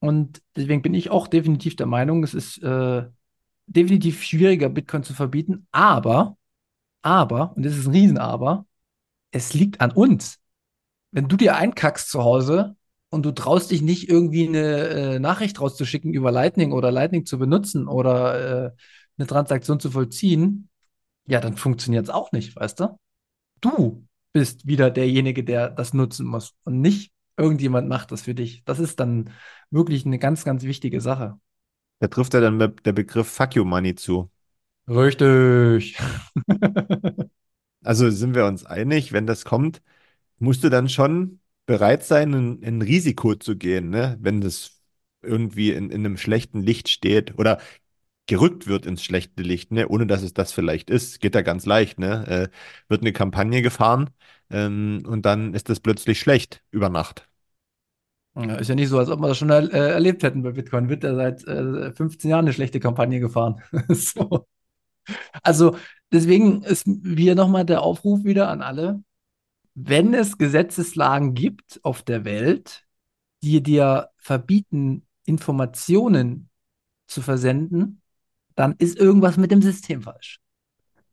[0.00, 3.04] Und deswegen bin ich auch definitiv der Meinung, es ist äh,
[3.66, 6.36] definitiv schwieriger, Bitcoin zu verbieten, aber,
[7.02, 8.66] aber, und das ist ein Riesenaber,
[9.30, 10.38] es liegt an uns.
[11.10, 12.76] Wenn du dir einkackst zu Hause
[13.10, 17.38] und du traust dich nicht irgendwie eine äh, Nachricht rauszuschicken über Lightning oder Lightning zu
[17.38, 18.70] benutzen oder äh,
[19.16, 20.68] eine Transaktion zu vollziehen,
[21.26, 22.98] ja, dann funktioniert es auch nicht, weißt du?
[23.60, 28.62] Du bist wieder derjenige, der das nutzen muss und nicht irgendjemand macht das für dich.
[28.64, 29.30] Das ist dann
[29.70, 31.38] wirklich eine ganz, ganz wichtige Sache.
[32.00, 34.30] Da trifft ja dann der Begriff Fuck you Money zu.
[34.88, 35.96] Richtig.
[37.82, 39.82] Also sind wir uns einig, wenn das kommt,
[40.38, 44.18] musst du dann schon bereit sein, ein, ein Risiko zu gehen, ne?
[44.20, 44.82] Wenn das
[45.22, 47.60] irgendwie in, in einem schlechten Licht steht oder
[48.26, 49.88] gerückt wird ins schlechte Licht, ne?
[49.88, 51.20] Ohne dass es das vielleicht ist.
[51.20, 52.26] Geht ja ganz leicht, ne?
[52.26, 52.48] Äh,
[52.88, 54.10] wird eine Kampagne gefahren
[54.50, 57.28] ähm, und dann ist das plötzlich schlecht über Nacht.
[58.36, 60.88] Ja, ist ja nicht so, als ob wir das schon äh, erlebt hätten bei Bitcoin.
[60.88, 63.62] Wird ja seit äh, 15 Jahren eine schlechte Kampagne gefahren.
[63.88, 64.46] so.
[65.42, 65.76] Also
[66.12, 69.02] deswegen ist hier nochmal der Aufruf wieder an alle.
[69.74, 72.86] Wenn es Gesetzeslagen gibt auf der Welt,
[73.42, 76.48] die dir verbieten, Informationen
[77.06, 78.02] zu versenden,
[78.54, 80.40] dann ist irgendwas mit dem System falsch.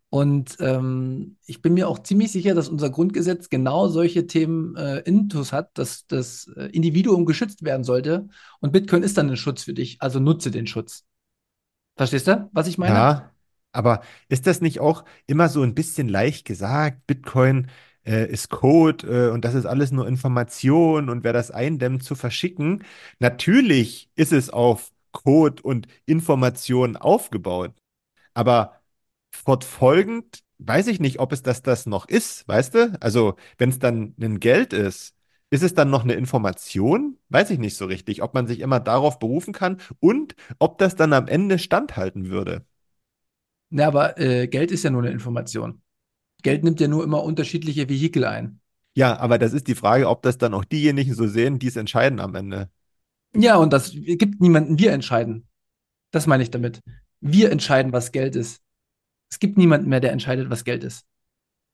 [0.10, 5.00] Und ähm, ich bin mir auch ziemlich sicher, dass unser Grundgesetz genau solche Themen äh,
[5.00, 8.28] intus hat, dass das äh, Individuum geschützt werden sollte.
[8.60, 11.06] Und Bitcoin ist dann ein Schutz für dich, also nutze den Schutz.
[11.96, 12.94] Verstehst du, was ich meine?
[12.94, 13.32] Ja,
[13.72, 17.08] aber ist das nicht auch immer so ein bisschen leicht gesagt?
[17.08, 17.68] Bitcoin
[18.06, 22.16] äh, ist Code äh, und das ist alles nur Information und wer das eindämmt zu
[22.16, 22.84] verschicken.
[23.20, 27.74] Natürlich ist es auf Code und Information aufgebaut,
[28.34, 28.82] aber
[29.32, 32.98] fortfolgend weiß ich nicht, ob es das das noch ist, weißt du?
[33.02, 35.16] Also wenn es dann ein Geld ist,
[35.50, 37.18] ist es dann noch eine Information?
[37.30, 40.96] Weiß ich nicht so richtig, ob man sich immer darauf berufen kann und ob das
[40.96, 42.66] dann am Ende standhalten würde.
[43.70, 45.82] Ja, aber äh, Geld ist ja nur eine Information.
[46.44, 48.60] Geld nimmt ja nur immer unterschiedliche Vehikel ein.
[48.96, 51.78] Ja, aber das ist die Frage, ob das dann auch diejenigen so sehen, die es
[51.78, 52.70] entscheiden am Ende.
[53.34, 55.48] Ja, und das gibt niemanden, wir entscheiden.
[56.12, 56.82] Das meine ich damit.
[57.22, 58.62] Wir entscheiden, was Geld ist.
[59.30, 61.06] Es gibt niemanden mehr, der entscheidet, was Geld ist.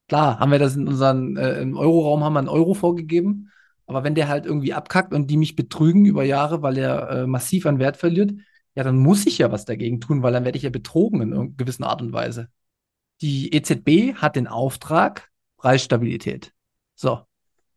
[0.08, 3.52] Klar, haben wir das in unserem äh, Euroraum haben wir einen Euro vorgegeben,
[3.88, 7.28] aber wenn der halt irgendwie abkackt und die mich betrügen über Jahre, weil er äh,
[7.28, 8.34] massiv an Wert verliert,
[8.76, 11.32] ja, dann muss ich ja was dagegen tun, weil dann werde ich ja betrogen in
[11.32, 12.50] irgendeiner gewissen Art und Weise.
[13.22, 16.54] Die EZB hat den Auftrag Preisstabilität.
[16.96, 17.22] So,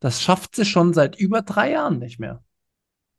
[0.01, 2.45] das schafft sie schon seit über drei Jahren nicht mehr.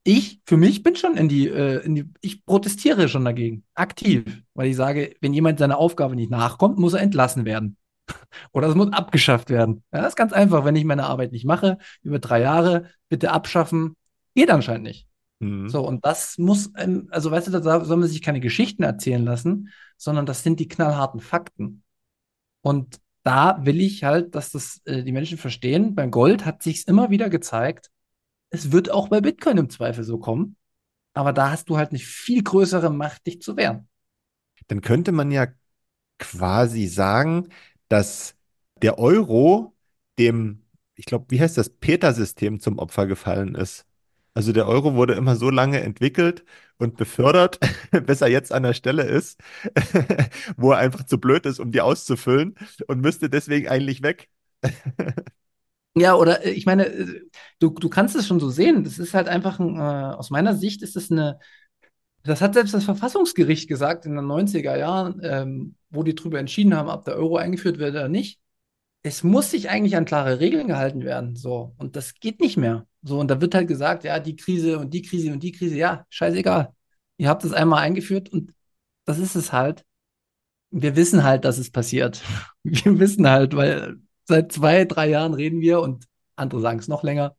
[0.03, 4.23] Ich, für mich, bin schon in die, äh, in die, ich protestiere schon dagegen, aktiv,
[4.55, 7.77] weil ich sage, wenn jemand seiner Aufgabe nicht nachkommt, muss er entlassen werden.
[8.51, 9.83] Oder es muss abgeschafft werden.
[9.93, 13.31] Ja, das ist ganz einfach, wenn ich meine Arbeit nicht mache, über drei Jahre, bitte
[13.31, 13.95] abschaffen,
[14.33, 15.07] geht anscheinend nicht.
[15.39, 15.69] Mhm.
[15.69, 19.23] So, und das muss, ein, also weißt du, da soll man sich keine Geschichten erzählen
[19.23, 21.83] lassen, sondern das sind die knallharten Fakten.
[22.61, 25.93] Und da will ich halt, dass das äh, die Menschen verstehen.
[25.93, 27.91] Beim Gold hat sich immer wieder gezeigt,
[28.51, 30.55] es wird auch bei Bitcoin im Zweifel so kommen.
[31.13, 33.89] Aber da hast du halt eine viel größere Macht, dich zu wehren.
[34.67, 35.47] Dann könnte man ja
[36.19, 37.49] quasi sagen,
[37.89, 38.35] dass
[38.81, 39.75] der Euro
[40.19, 40.63] dem,
[40.95, 43.85] ich glaube, wie heißt das, Peter-System zum Opfer gefallen ist.
[44.33, 46.45] Also der Euro wurde immer so lange entwickelt
[46.77, 47.59] und befördert,
[48.05, 49.41] bis er jetzt an der Stelle ist,
[50.57, 52.55] wo er einfach zu blöd ist, um die auszufüllen
[52.87, 54.29] und müsste deswegen eigentlich weg.
[55.95, 57.21] Ja, oder äh, ich meine, äh,
[57.59, 58.83] du, du kannst es schon so sehen.
[58.83, 59.79] Das ist halt einfach, ein, äh,
[60.15, 61.39] aus meiner Sicht ist es eine,
[62.23, 66.75] das hat selbst das Verfassungsgericht gesagt in den 90er Jahren, ähm, wo die darüber entschieden
[66.75, 68.39] haben, ob der Euro eingeführt wird oder nicht.
[69.03, 71.35] Es muss sich eigentlich an klare Regeln gehalten werden.
[71.35, 71.73] So.
[71.77, 72.87] Und das geht nicht mehr.
[73.03, 75.75] So, und da wird halt gesagt, ja, die Krise und die Krise und die Krise,
[75.77, 76.73] ja, scheißegal.
[77.17, 78.53] Ihr habt es einmal eingeführt und
[79.05, 79.85] das ist es halt.
[80.71, 82.21] Wir wissen halt, dass es passiert.
[82.63, 83.97] Wir wissen halt, weil
[84.31, 87.35] seit zwei, drei Jahren reden wir und andere sagen es noch länger.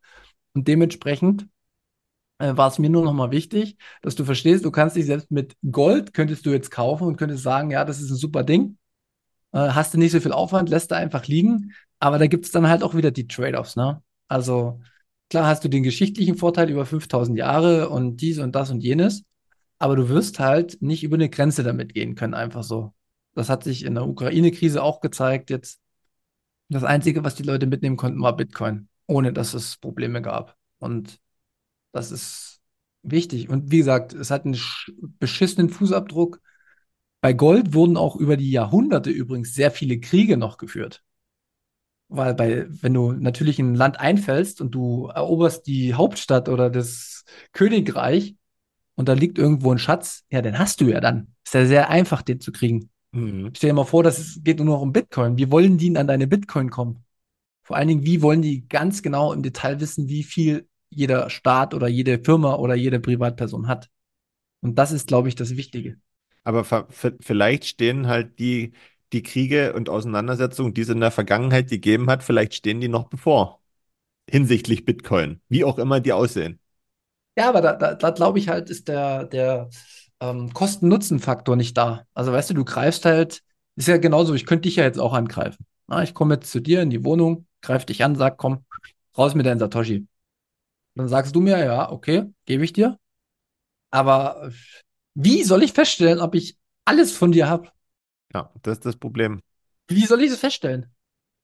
[0.54, 1.48] Und dementsprechend
[2.38, 5.30] äh, war es mir nur noch mal wichtig, dass du verstehst, du kannst dich selbst
[5.30, 8.78] mit Gold könntest du jetzt kaufen und könntest sagen, ja, das ist ein super Ding.
[9.52, 11.72] Äh, hast du nicht so viel Aufwand, lässt da einfach liegen.
[11.98, 14.02] Aber da gibt es dann halt auch wieder die Trade-offs, ne?
[14.28, 14.80] Also
[15.30, 19.24] klar hast du den geschichtlichen Vorteil über 5000 Jahre und dies und das und jenes.
[19.78, 22.94] Aber du wirst halt nicht über eine Grenze damit gehen können, einfach so.
[23.34, 25.50] Das hat sich in der Ukraine-Krise auch gezeigt.
[25.50, 25.81] Jetzt
[26.68, 30.56] das Einzige, was die Leute mitnehmen konnten, war Bitcoin, ohne dass es Probleme gab.
[30.78, 31.20] Und
[31.92, 32.60] das ist
[33.02, 33.48] wichtig.
[33.48, 34.58] Und wie gesagt, es hat einen
[35.18, 36.40] beschissenen Fußabdruck.
[37.20, 41.02] Bei Gold wurden auch über die Jahrhunderte übrigens sehr viele Kriege noch geführt.
[42.08, 46.68] Weil bei, wenn du natürlich in ein Land einfällst und du eroberst die Hauptstadt oder
[46.68, 48.36] das Königreich
[48.96, 51.34] und da liegt irgendwo ein Schatz, ja, den hast du ja dann.
[51.44, 52.90] Ist ja sehr einfach, den zu kriegen.
[53.12, 53.52] Mhm.
[53.54, 55.36] Stell dir mal vor, das geht nur noch um Bitcoin.
[55.36, 57.04] Wie wollen die an deine Bitcoin kommen?
[57.62, 61.74] Vor allen Dingen, wie wollen die ganz genau im Detail wissen, wie viel jeder Staat
[61.74, 63.88] oder jede Firma oder jede Privatperson hat?
[64.60, 65.96] Und das ist, glaube ich, das Wichtige.
[66.44, 66.64] Aber
[67.20, 68.72] vielleicht stehen halt die,
[69.12, 73.08] die Kriege und Auseinandersetzungen, die es in der Vergangenheit gegeben hat, vielleicht stehen die noch
[73.08, 73.60] bevor.
[74.28, 75.40] Hinsichtlich Bitcoin.
[75.48, 76.58] Wie auch immer die aussehen.
[77.36, 79.70] Ja, aber da, da, da glaube ich halt, ist der, der
[80.22, 82.06] ähm, Kosten-Nutzen-Faktor nicht da.
[82.14, 83.42] Also weißt du, du greifst halt,
[83.74, 85.66] ist ja genauso, ich könnte dich ja jetzt auch angreifen.
[85.88, 88.64] Na, ich komme jetzt zu dir in die Wohnung, greife dich an, sag, komm,
[89.18, 90.06] raus mit deinem Satoshi.
[90.94, 92.98] Dann sagst du mir, ja, okay, gebe ich dir.
[93.90, 94.50] Aber
[95.14, 97.70] wie soll ich feststellen, ob ich alles von dir habe?
[98.32, 99.40] Ja, das ist das Problem.
[99.88, 100.86] Wie soll ich das feststellen?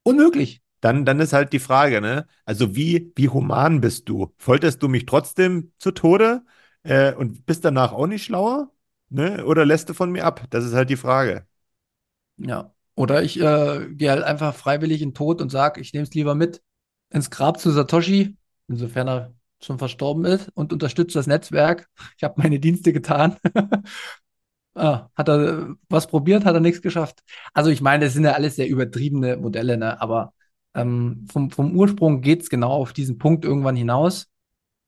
[0.05, 0.63] Unmöglich.
[0.81, 2.27] Dann, dann ist halt die Frage, ne?
[2.45, 4.33] Also wie, wie human bist du?
[4.39, 6.43] Folterst du mich trotzdem zu Tode
[6.83, 8.71] äh, und bist danach auch nicht schlauer?
[9.11, 9.45] Ne?
[9.45, 10.45] Oder lässt du von mir ab?
[10.51, 11.47] Das ist halt die Frage.
[12.37, 12.75] Ja.
[12.95, 16.15] Oder ich äh, gehe halt einfach freiwillig in den Tod und sage, ich nehme es
[16.15, 16.63] lieber mit
[17.11, 18.37] ins Grab zu Satoshi,
[18.67, 21.89] insofern er schon verstorben ist, und unterstütze das Netzwerk.
[22.17, 23.37] Ich habe meine Dienste getan.
[24.75, 27.23] ah, hat er was probiert, hat er nichts geschafft.
[27.55, 30.01] Also ich meine, das sind ja alles sehr übertriebene Modelle, ne?
[30.01, 30.35] aber
[30.75, 34.29] ähm, vom, vom Ursprung geht es genau auf diesen Punkt irgendwann hinaus.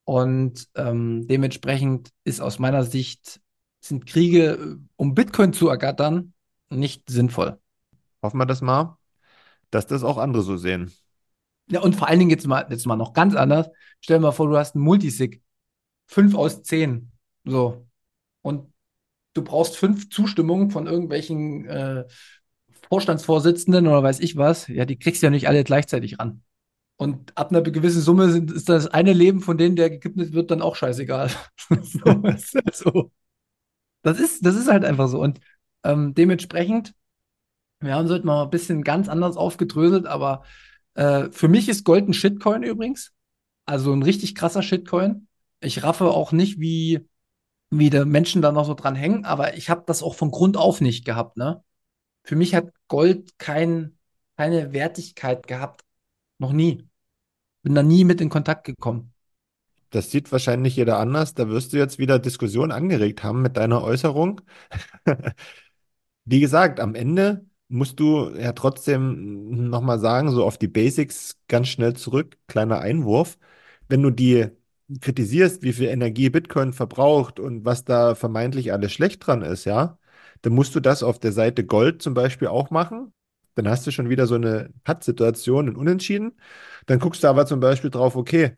[0.04, 3.40] Und ähm, dementsprechend ist aus meiner Sicht,
[3.80, 6.34] sind Kriege, äh, um Bitcoin zu ergattern,
[6.70, 7.58] nicht sinnvoll.
[8.22, 8.98] Hoffen wir das mal,
[9.70, 10.92] dass das auch andere so sehen.
[11.70, 13.68] Ja, und vor allen Dingen jetzt mal, jetzt mal noch ganz anders.
[14.00, 15.42] Stell dir mal vor, du hast einen Multisig.
[16.06, 17.12] Fünf aus zehn.
[17.44, 17.86] So.
[18.42, 18.72] Und
[19.34, 22.04] du brauchst fünf Zustimmungen von irgendwelchen äh,
[22.88, 24.66] Vorstandsvorsitzenden oder weiß ich was.
[24.66, 26.42] Ja, die kriegst du ja nicht alle gleichzeitig ran.
[27.00, 30.50] Und ab einer gewissen Summe sind, ist das eine Leben von denen, der gekippt wird,
[30.50, 31.30] dann auch scheißegal.
[31.80, 33.10] so, ist halt so.
[34.02, 35.18] Das ist, das ist halt einfach so.
[35.18, 35.40] Und
[35.82, 36.94] ähm, dementsprechend,
[37.78, 40.44] wir haben es heute mal ein bisschen ganz anders aufgedröselt, aber
[40.92, 43.14] äh, für mich ist Gold ein Shitcoin übrigens.
[43.64, 45.26] Also ein richtig krasser Shitcoin.
[45.60, 47.08] Ich raffe auch nicht, wie,
[47.70, 50.58] wie der Menschen da noch so dran hängen, aber ich habe das auch von Grund
[50.58, 51.64] auf nicht gehabt, ne?
[52.24, 53.96] Für mich hat Gold kein,
[54.36, 55.82] keine Wertigkeit gehabt.
[56.36, 56.89] Noch nie.
[57.62, 59.12] Bin da nie mit in Kontakt gekommen.
[59.90, 61.34] Das sieht wahrscheinlich jeder anders.
[61.34, 64.40] Da wirst du jetzt wieder Diskussion angeregt haben mit deiner Äußerung.
[66.24, 71.68] Wie gesagt, am Ende musst du ja trotzdem nochmal sagen, so auf die Basics ganz
[71.68, 73.38] schnell zurück, kleiner Einwurf.
[73.88, 74.48] Wenn du die
[75.00, 79.98] kritisierst, wie viel Energie Bitcoin verbraucht und was da vermeintlich alles schlecht dran ist, ja,
[80.42, 83.12] dann musst du das auf der Seite Gold zum Beispiel auch machen.
[83.54, 86.32] Dann hast du schon wieder so eine Pattsituation in Unentschieden.
[86.86, 88.56] Dann guckst du aber zum Beispiel drauf, okay,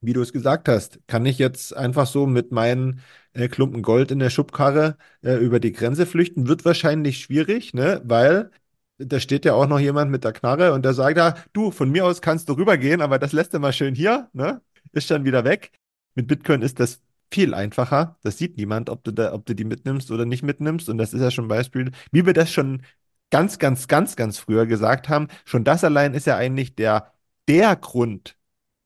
[0.00, 3.00] wie du es gesagt hast, kann ich jetzt einfach so mit meinen
[3.34, 6.48] äh, Klumpen Gold in der Schubkarre äh, über die Grenze flüchten?
[6.48, 8.00] Wird wahrscheinlich schwierig, ne?
[8.04, 8.50] Weil
[8.98, 11.90] da steht ja auch noch jemand mit der Knarre und der sagt ja, du, von
[11.90, 14.62] mir aus kannst du rübergehen, aber das lässt du mal schön hier, ne?
[14.92, 15.72] Ist dann wieder weg.
[16.14, 17.00] Mit Bitcoin ist das
[17.32, 18.18] viel einfacher.
[18.22, 20.88] Das sieht niemand, ob du da, ob du die mitnimmst oder nicht mitnimmst.
[20.88, 22.82] Und das ist ja schon ein Beispiel, wie wir das schon
[23.30, 25.28] ganz, ganz, ganz, ganz früher gesagt haben.
[25.44, 27.12] Schon das allein ist ja eigentlich der,
[27.48, 28.36] der Grund,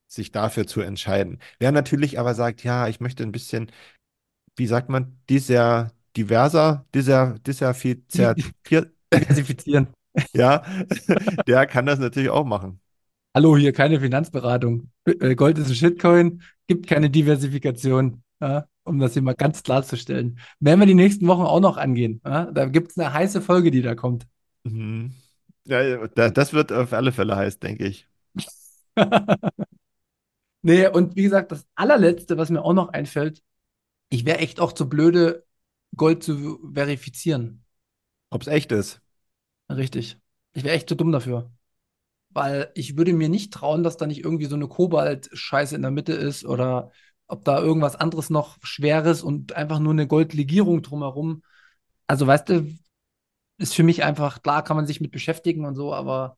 [0.07, 1.41] sich dafür zu entscheiden.
[1.59, 3.71] Wer natürlich aber sagt, ja, ich möchte ein bisschen,
[4.57, 7.39] wie sagt man, dieser diverser, dieser,
[9.13, 9.89] Diversifizieren.
[10.33, 10.65] ja,
[11.47, 12.81] der kann das natürlich auch machen.
[13.35, 14.91] Hallo, hier keine Finanzberatung.
[15.05, 20.39] Äh, Gold ist ein Shitcoin, gibt keine Diversifikation, ja, um das hier mal ganz klarzustellen.
[20.61, 22.21] Werden wir die nächsten Wochen auch noch angehen.
[22.25, 22.51] Ja?
[22.53, 24.27] Da gibt es eine heiße Folge, die da kommt.
[24.65, 25.15] Mhm.
[25.65, 28.07] Ja, das wird auf alle Fälle heiß, denke ich.
[30.63, 33.43] nee, und wie gesagt, das allerletzte, was mir auch noch einfällt,
[34.11, 35.47] ich wäre echt auch zu blöde,
[35.97, 37.65] Gold zu verifizieren.
[38.31, 39.03] Ob es echt ist.
[39.71, 40.19] Richtig.
[40.55, 41.53] Ich wäre echt zu dumm dafür.
[42.31, 45.91] Weil ich würde mir nicht trauen, dass da nicht irgendwie so eine Kobalt-Scheiße in der
[45.91, 46.91] Mitte ist oder
[47.27, 51.43] ob da irgendwas anderes noch Schweres und einfach nur eine Goldlegierung drumherum.
[52.07, 52.79] Also, weißt du,
[53.59, 56.37] ist für mich einfach, klar kann man sich mit beschäftigen und so, aber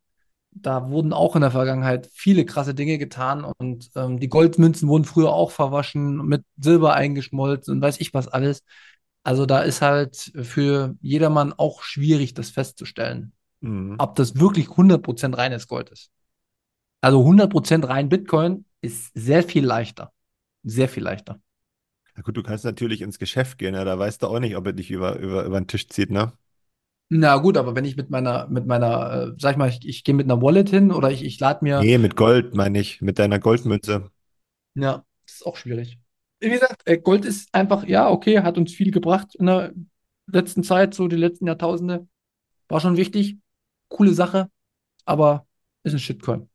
[0.53, 5.05] da wurden auch in der Vergangenheit viele krasse Dinge getan und ähm, die Goldmünzen wurden
[5.05, 8.62] früher auch verwaschen, mit Silber eingeschmolzen und weiß ich was alles.
[9.25, 13.97] Also da ist halt für jedermann auch schwierig, das festzustellen, Mhm.
[13.99, 16.11] ob das wirklich 100% reines Gold ist.
[17.01, 20.12] Also 100% rein Bitcoin ist sehr viel leichter.
[20.64, 21.41] Sehr viel leichter.
[22.14, 24.67] Na gut, du kannst natürlich ins Geschäft gehen, ja, da weißt du auch nicht, ob
[24.67, 26.33] er dich über, über, über den Tisch zieht, ne?
[27.09, 30.03] Na gut, aber wenn ich mit meiner, mit meiner, äh, sag ich mal, ich, ich
[30.05, 33.01] gehe mit einer Wallet hin oder ich, ich lade mir, Nee, mit Gold meine ich,
[33.01, 34.11] mit deiner Goldmünze.
[34.75, 35.99] ja, das ist auch schwierig.
[36.41, 39.73] wie gesagt, äh, Gold ist einfach, ja, okay, hat uns viel gebracht in der
[40.27, 42.09] letzten Zeit, so die letzten Jahrtausende.
[42.69, 43.39] War schon wichtig.
[43.89, 44.51] Coole Sache,
[45.05, 45.47] aber
[45.85, 46.49] ist ein Shitcoin.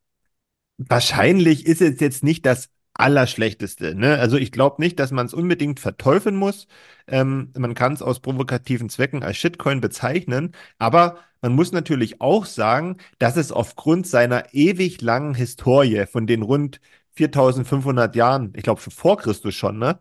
[0.78, 2.68] Wahrscheinlich ist es jetzt nicht das
[3.02, 3.94] Allerschlechteste.
[3.94, 4.18] Ne?
[4.18, 6.66] Also ich glaube nicht, dass man es unbedingt verteufeln muss.
[7.06, 12.46] Ähm, man kann es aus provokativen Zwecken als Shitcoin bezeichnen, aber man muss natürlich auch
[12.46, 16.80] sagen, dass es aufgrund seiner ewig langen Historie von den rund
[17.12, 19.98] 4500 Jahren, ich glaube vor Christus schon, ne?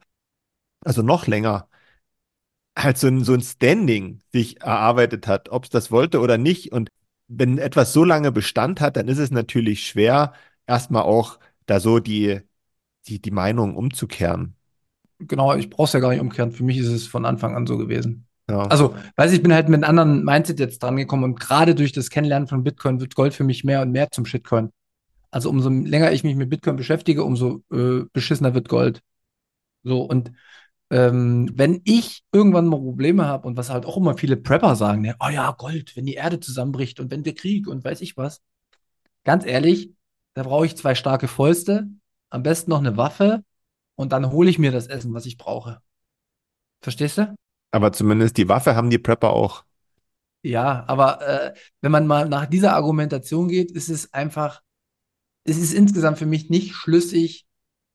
[0.86, 1.70] Also noch länger,
[2.78, 6.72] halt so ein, so ein Standing sich erarbeitet hat, ob es das wollte oder nicht.
[6.72, 6.90] Und
[7.28, 10.34] wenn etwas so lange Bestand hat, dann ist es natürlich schwer,
[10.68, 12.42] erstmal auch da so die,
[13.08, 14.56] die, die Meinung umzukehren.
[15.20, 16.52] Genau, ich brauche es ja gar nicht umkehren.
[16.52, 18.28] Für mich ist es von Anfang an so gewesen.
[18.50, 18.64] Ja.
[18.68, 21.76] Also, weiß ich, ich bin halt mit einem anderen Mindset jetzt dran gekommen und gerade
[21.76, 24.72] durch das Kennenlernen von Bitcoin wird Gold für mich mehr und mehr zum Shitcoin.
[25.30, 29.02] Also umso länger ich mich mit Bitcoin beschäftige, umso äh, beschissener wird Gold.
[29.84, 30.32] So, und
[30.90, 35.02] ähm, wenn ich irgendwann mal Probleme habe und was halt auch immer viele Prepper sagen,
[35.02, 38.18] ne, oh ja, Gold, wenn die Erde zusammenbricht und wenn der Krieg und weiß ich
[38.18, 38.42] was.
[39.24, 39.94] Ganz ehrlich,
[40.34, 41.88] da brauche ich zwei starke Fäuste,
[42.32, 43.44] am besten noch eine Waffe
[43.96, 45.82] und dann hole ich mir das Essen, was ich brauche.
[46.82, 47.36] Verstehst du?
[47.72, 49.64] Aber zumindest die Waffe haben die Prepper auch.
[50.44, 54.62] Ja, aber äh, wenn man mal nach dieser Argumentation geht, ist es einfach,
[55.44, 57.46] es ist insgesamt für mich nicht schlüssig,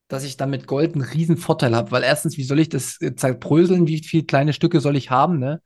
[0.09, 3.89] dass ich damit Gold einen riesen Vorteil habe, weil erstens, wie soll ich das zerbröseln,
[3.89, 5.61] wie viele kleine Stücke soll ich haben, ne?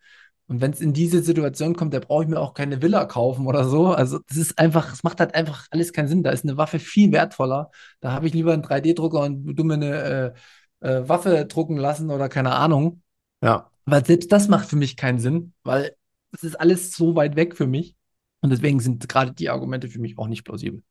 [0.51, 3.47] Und wenn es in diese Situation kommt, da brauche ich mir auch keine Villa kaufen
[3.47, 3.87] oder so.
[3.87, 6.25] Also das ist einfach, es macht halt einfach alles keinen Sinn.
[6.25, 7.71] Da ist eine Waffe viel wertvoller.
[8.01, 10.35] Da habe ich lieber einen 3D-Drucker und du mir eine
[10.81, 13.01] äh, äh, Waffe drucken lassen oder keine Ahnung.
[13.45, 13.71] Ja.
[13.85, 15.95] Weil selbst das macht für mich keinen Sinn, weil
[16.33, 17.95] es ist alles so weit weg für mich.
[18.41, 20.83] Und deswegen sind gerade die Argumente für mich auch nicht plausibel.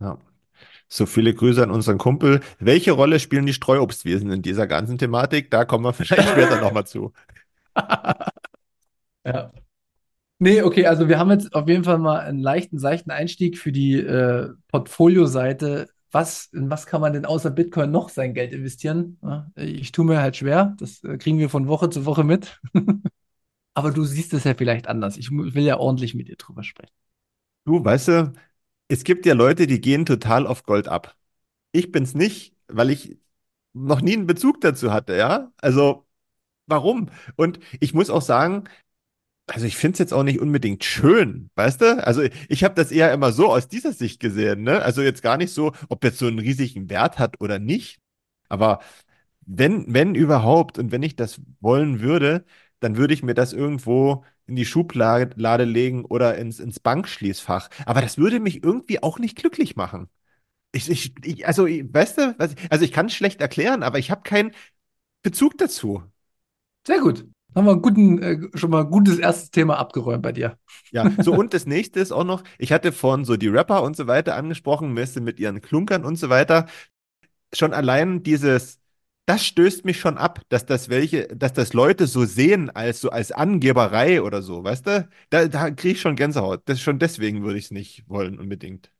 [0.00, 0.18] Ja.
[0.86, 2.40] So viele Grüße an unseren Kumpel.
[2.58, 5.50] Welche Rolle spielen die Streuobstwesen in dieser ganzen Thematik?
[5.50, 7.14] Da kommen wir vielleicht später nochmal zu.
[9.28, 9.52] Ja.
[10.40, 13.72] Nee, okay, also wir haben jetzt auf jeden Fall mal einen leichten, seichten Einstieg für
[13.72, 15.88] die äh, Portfolio-Seite.
[16.12, 19.18] Was, in was kann man denn außer Bitcoin noch sein Geld investieren?
[19.56, 20.74] Ich tue mir halt schwer.
[20.78, 22.60] Das äh, kriegen wir von Woche zu Woche mit.
[23.74, 25.16] Aber du siehst es ja vielleicht anders.
[25.16, 26.94] Ich will ja ordentlich mit dir drüber sprechen.
[27.64, 28.32] Du, weißt du,
[28.88, 31.16] es gibt ja Leute, die gehen total auf Gold ab.
[31.72, 33.18] Ich bin's nicht, weil ich
[33.74, 35.52] noch nie einen Bezug dazu hatte, ja?
[35.58, 36.06] Also,
[36.66, 37.10] warum?
[37.36, 38.64] Und ich muss auch sagen,
[39.48, 42.06] also ich finde es jetzt auch nicht unbedingt schön, weißt du?
[42.06, 44.82] Also ich habe das eher immer so aus dieser Sicht gesehen, ne?
[44.82, 47.98] Also jetzt gar nicht so, ob jetzt so einen riesigen Wert hat oder nicht.
[48.48, 48.80] Aber
[49.46, 52.44] wenn, wenn überhaupt und wenn ich das wollen würde,
[52.80, 57.70] dann würde ich mir das irgendwo in die Schublade legen oder ins, ins Bankschließfach.
[57.86, 60.08] Aber das würde mich irgendwie auch nicht glücklich machen.
[60.72, 64.22] Ich, ich, ich also, weißt du, also ich kann es schlecht erklären, aber ich habe
[64.22, 64.52] keinen
[65.22, 66.02] Bezug dazu.
[66.86, 67.26] Sehr gut.
[67.58, 70.56] Haben wir guten, äh, schon mal ein gutes erstes Thema abgeräumt bei dir.
[70.92, 73.96] Ja, so und das nächste ist auch noch, ich hatte vorhin so die Rapper und
[73.96, 76.66] so weiter angesprochen, Messe mit ihren Klunkern und so weiter.
[77.52, 78.78] Schon allein dieses,
[79.26, 83.10] das stößt mich schon ab, dass das welche, dass das Leute so sehen als so
[83.10, 85.08] als Angeberei oder so, weißt du?
[85.30, 86.62] Da, da kriege ich schon Gänsehaut.
[86.66, 88.92] Das schon deswegen würde ich es nicht wollen, unbedingt.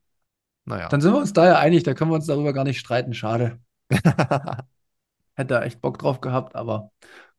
[0.65, 0.89] Naja.
[0.89, 3.15] Dann sind wir uns da ja einig, da können wir uns darüber gar nicht streiten.
[3.15, 3.61] Schade.
[3.91, 6.91] Hätte da echt Bock drauf gehabt, aber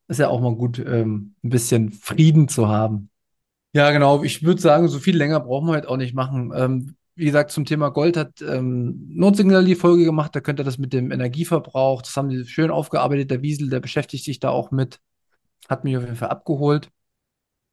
[0.10, 3.10] ist ja auch mal gut, ähm, ein bisschen Frieden zu haben.
[3.74, 4.24] Ja, genau.
[4.24, 6.52] Ich würde sagen, so viel länger brauchen wir halt auch nicht machen.
[6.56, 10.36] Ähm, wie gesagt, zum Thema Gold hat ähm, Notsignal die Folge gemacht.
[10.36, 13.30] Da könnt ihr das mit dem Energieverbrauch, das haben die schön aufgearbeitet.
[13.30, 15.00] Der Wiesel, der beschäftigt sich da auch mit.
[15.70, 16.90] Hat mich auf jeden Fall abgeholt.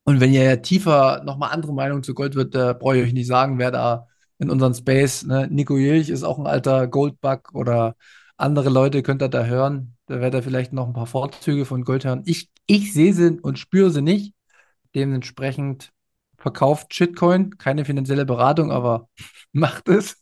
[0.04, 3.12] Und wenn ihr ja tiefer nochmal andere Meinung zu Gold wird, da brauche ich euch
[3.12, 4.06] nicht sagen, wer da
[4.38, 5.48] in unserem Space, ne?
[5.50, 7.96] Nico Jilch ist auch ein alter Goldbug oder
[8.36, 9.95] andere Leute könnt ihr da hören.
[10.06, 12.22] Da werdet ihr vielleicht noch ein paar Vorzüge von Gold hören.
[12.26, 14.34] Ich, ich sehe sie und spüre sie nicht.
[14.94, 15.92] Dementsprechend
[16.38, 17.58] verkauft Shitcoin.
[17.58, 19.08] Keine finanzielle Beratung, aber
[19.52, 20.20] macht es.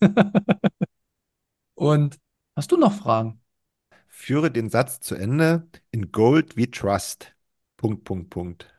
[1.74, 2.18] und
[2.56, 3.40] hast du noch Fragen?
[4.08, 5.68] Führe den Satz zu Ende.
[5.90, 7.34] In Gold we trust.
[7.76, 8.74] Punkt, Punkt, Punkt.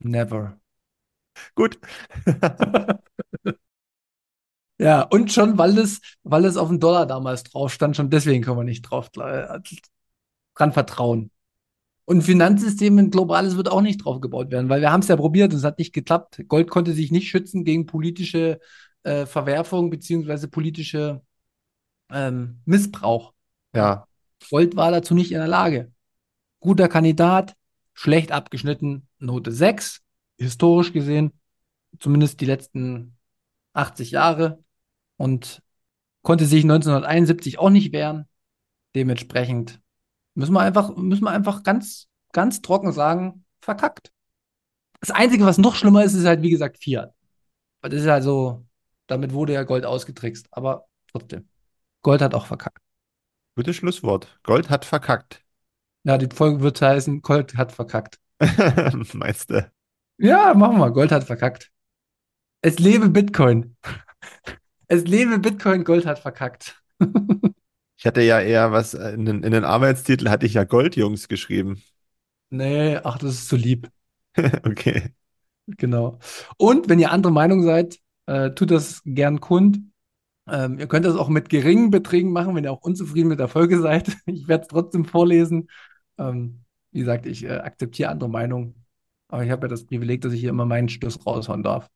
[0.00, 0.58] Never.
[1.54, 1.78] Gut.
[4.78, 8.44] Ja, und schon, weil es, weil es auf dem Dollar damals drauf stand, schon deswegen
[8.44, 11.30] können wir nicht drauf dran vertrauen.
[12.04, 15.16] Und Finanzsystem ein globales wird auch nicht drauf gebaut werden, weil wir haben es ja
[15.16, 16.42] probiert und es hat nicht geklappt.
[16.48, 18.60] Gold konnte sich nicht schützen gegen politische
[19.02, 21.20] äh, Verwerfung beziehungsweise politische
[22.10, 23.34] ähm, Missbrauch.
[23.74, 24.06] Ja.
[24.48, 25.92] Gold war dazu nicht in der Lage.
[26.60, 27.54] Guter Kandidat,
[27.94, 30.00] schlecht abgeschnitten, Note 6,
[30.38, 31.32] historisch gesehen,
[31.98, 33.18] zumindest die letzten
[33.74, 34.64] 80 Jahre
[35.18, 35.62] und
[36.22, 38.26] konnte sich 1971 auch nicht wehren.
[38.94, 39.82] Dementsprechend
[40.38, 44.12] Müssen wir einfach, müssen wir einfach ganz, ganz trocken sagen, verkackt.
[45.00, 47.12] Das Einzige, was noch schlimmer ist, ist halt, wie gesagt, Fiat.
[47.82, 48.64] Das ist halt so,
[49.08, 50.46] damit wurde ja Gold ausgetrickst.
[50.52, 51.48] Aber trotzdem,
[52.02, 52.78] Gold hat auch verkackt.
[53.56, 54.38] Gutes Schlusswort.
[54.44, 55.42] Gold hat verkackt.
[56.04, 58.20] Ja, die Folge wird heißen, Gold hat verkackt.
[59.14, 59.68] Meinst du?
[60.18, 60.92] Ja, machen wir.
[60.92, 61.72] Gold hat verkackt.
[62.62, 63.76] Es lebe Bitcoin.
[64.88, 66.82] Es lebe Bitcoin, Gold hat verkackt.
[67.98, 71.28] Ich hatte ja eher was, äh, in den, in den Arbeitstitel hatte ich ja Goldjungs
[71.28, 71.82] geschrieben.
[72.50, 73.90] Nee, ach, das ist zu lieb.
[74.64, 75.12] Okay.
[75.66, 76.18] Genau.
[76.56, 79.80] Und wenn ihr andere Meinung seid, äh, tut das gern kund.
[80.48, 83.48] Ähm, ihr könnt das auch mit geringen Beträgen machen, wenn ihr auch unzufrieden mit der
[83.48, 84.16] Folge seid.
[84.26, 85.68] Ich werde es trotzdem vorlesen.
[86.18, 88.86] Ähm, wie gesagt, ich äh, akzeptiere andere Meinungen.
[89.28, 91.88] Aber ich habe ja das Privileg, dass ich hier immer meinen Stoß raushauen darf.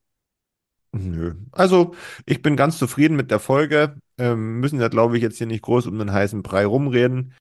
[0.95, 1.34] Nö.
[1.53, 1.95] Also,
[2.26, 3.97] ich bin ganz zufrieden mit der Folge.
[4.18, 7.34] Ähm, müssen ja, glaube ich, jetzt hier nicht groß um den heißen Brei rumreden.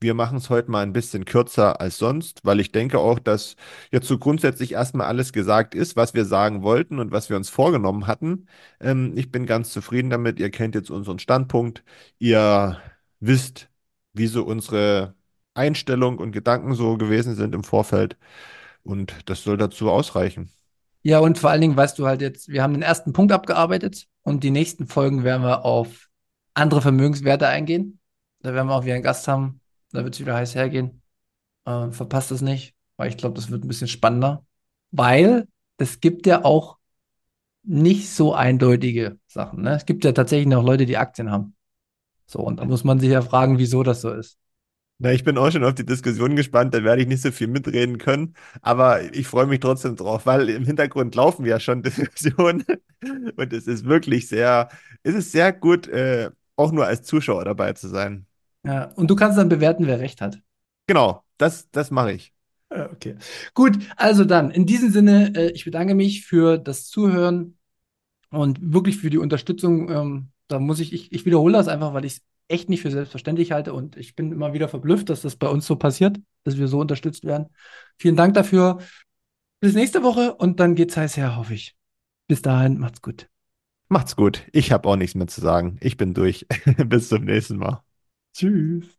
[0.00, 3.56] Wir machen es heute mal ein bisschen kürzer als sonst, weil ich denke auch, dass
[3.90, 7.50] jetzt so grundsätzlich erstmal alles gesagt ist, was wir sagen wollten und was wir uns
[7.50, 8.46] vorgenommen hatten.
[8.80, 10.38] Ähm, ich bin ganz zufrieden damit.
[10.38, 11.84] Ihr kennt jetzt unseren Standpunkt.
[12.18, 12.78] Ihr
[13.20, 13.70] wisst,
[14.12, 15.14] wie so unsere
[15.54, 18.18] Einstellung und Gedanken so gewesen sind im Vorfeld.
[18.84, 20.50] Und das soll dazu ausreichen.
[21.08, 24.08] Ja, und vor allen Dingen weißt du halt jetzt, wir haben den ersten Punkt abgearbeitet
[24.24, 26.10] und die nächsten Folgen werden wir auf
[26.52, 27.98] andere Vermögenswerte eingehen.
[28.40, 29.62] Da werden wir auch wieder einen Gast haben.
[29.90, 31.00] Da wird es wieder heiß hergehen.
[31.64, 34.44] Äh, verpasst es nicht, weil ich glaube, das wird ein bisschen spannender.
[34.90, 35.48] Weil
[35.78, 36.76] es gibt ja auch
[37.62, 39.62] nicht so eindeutige Sachen.
[39.62, 39.76] Ne?
[39.76, 41.56] Es gibt ja tatsächlich noch Leute, die Aktien haben.
[42.26, 44.36] So, und da muss man sich ja fragen, wieso das so ist.
[45.00, 47.46] Na, ich bin auch schon auf die Diskussion gespannt, da werde ich nicht so viel
[47.46, 52.64] mitreden können, aber ich freue mich trotzdem drauf, weil im Hintergrund laufen ja schon Diskussionen
[53.36, 54.68] und es ist wirklich sehr,
[55.04, 58.26] es ist sehr gut, äh, auch nur als Zuschauer dabei zu sein.
[58.64, 60.40] Ja, und du kannst dann bewerten, wer recht hat.
[60.88, 62.34] Genau, das, das mache ich.
[62.70, 63.16] Okay.
[63.54, 67.56] Gut, also dann, in diesem Sinne, äh, ich bedanke mich für das Zuhören
[68.30, 69.90] und wirklich für die Unterstützung.
[69.90, 72.90] Ähm, da muss ich, ich, ich wiederhole das einfach, weil ich es echt nicht für
[72.90, 76.58] selbstverständlich halte und ich bin immer wieder verblüfft, dass das bei uns so passiert, dass
[76.58, 77.48] wir so unterstützt werden.
[77.98, 78.78] Vielen Dank dafür.
[79.60, 81.76] Bis nächste Woche und dann geht's heiß her, hoffe ich.
[82.26, 83.28] Bis dahin, macht's gut.
[83.88, 84.46] Macht's gut.
[84.52, 85.78] Ich habe auch nichts mehr zu sagen.
[85.80, 86.46] Ich bin durch.
[86.86, 87.82] Bis zum nächsten Mal.
[88.34, 88.98] Tschüss.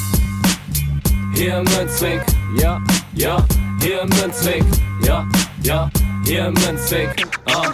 [1.33, 2.21] Hier im Münzweg,
[2.57, 2.81] ja,
[3.13, 3.43] ja,
[3.81, 4.63] hier im Münzweg,
[5.05, 5.25] ja,
[5.63, 5.89] ja,
[6.25, 7.73] hier im Münzweg, ah,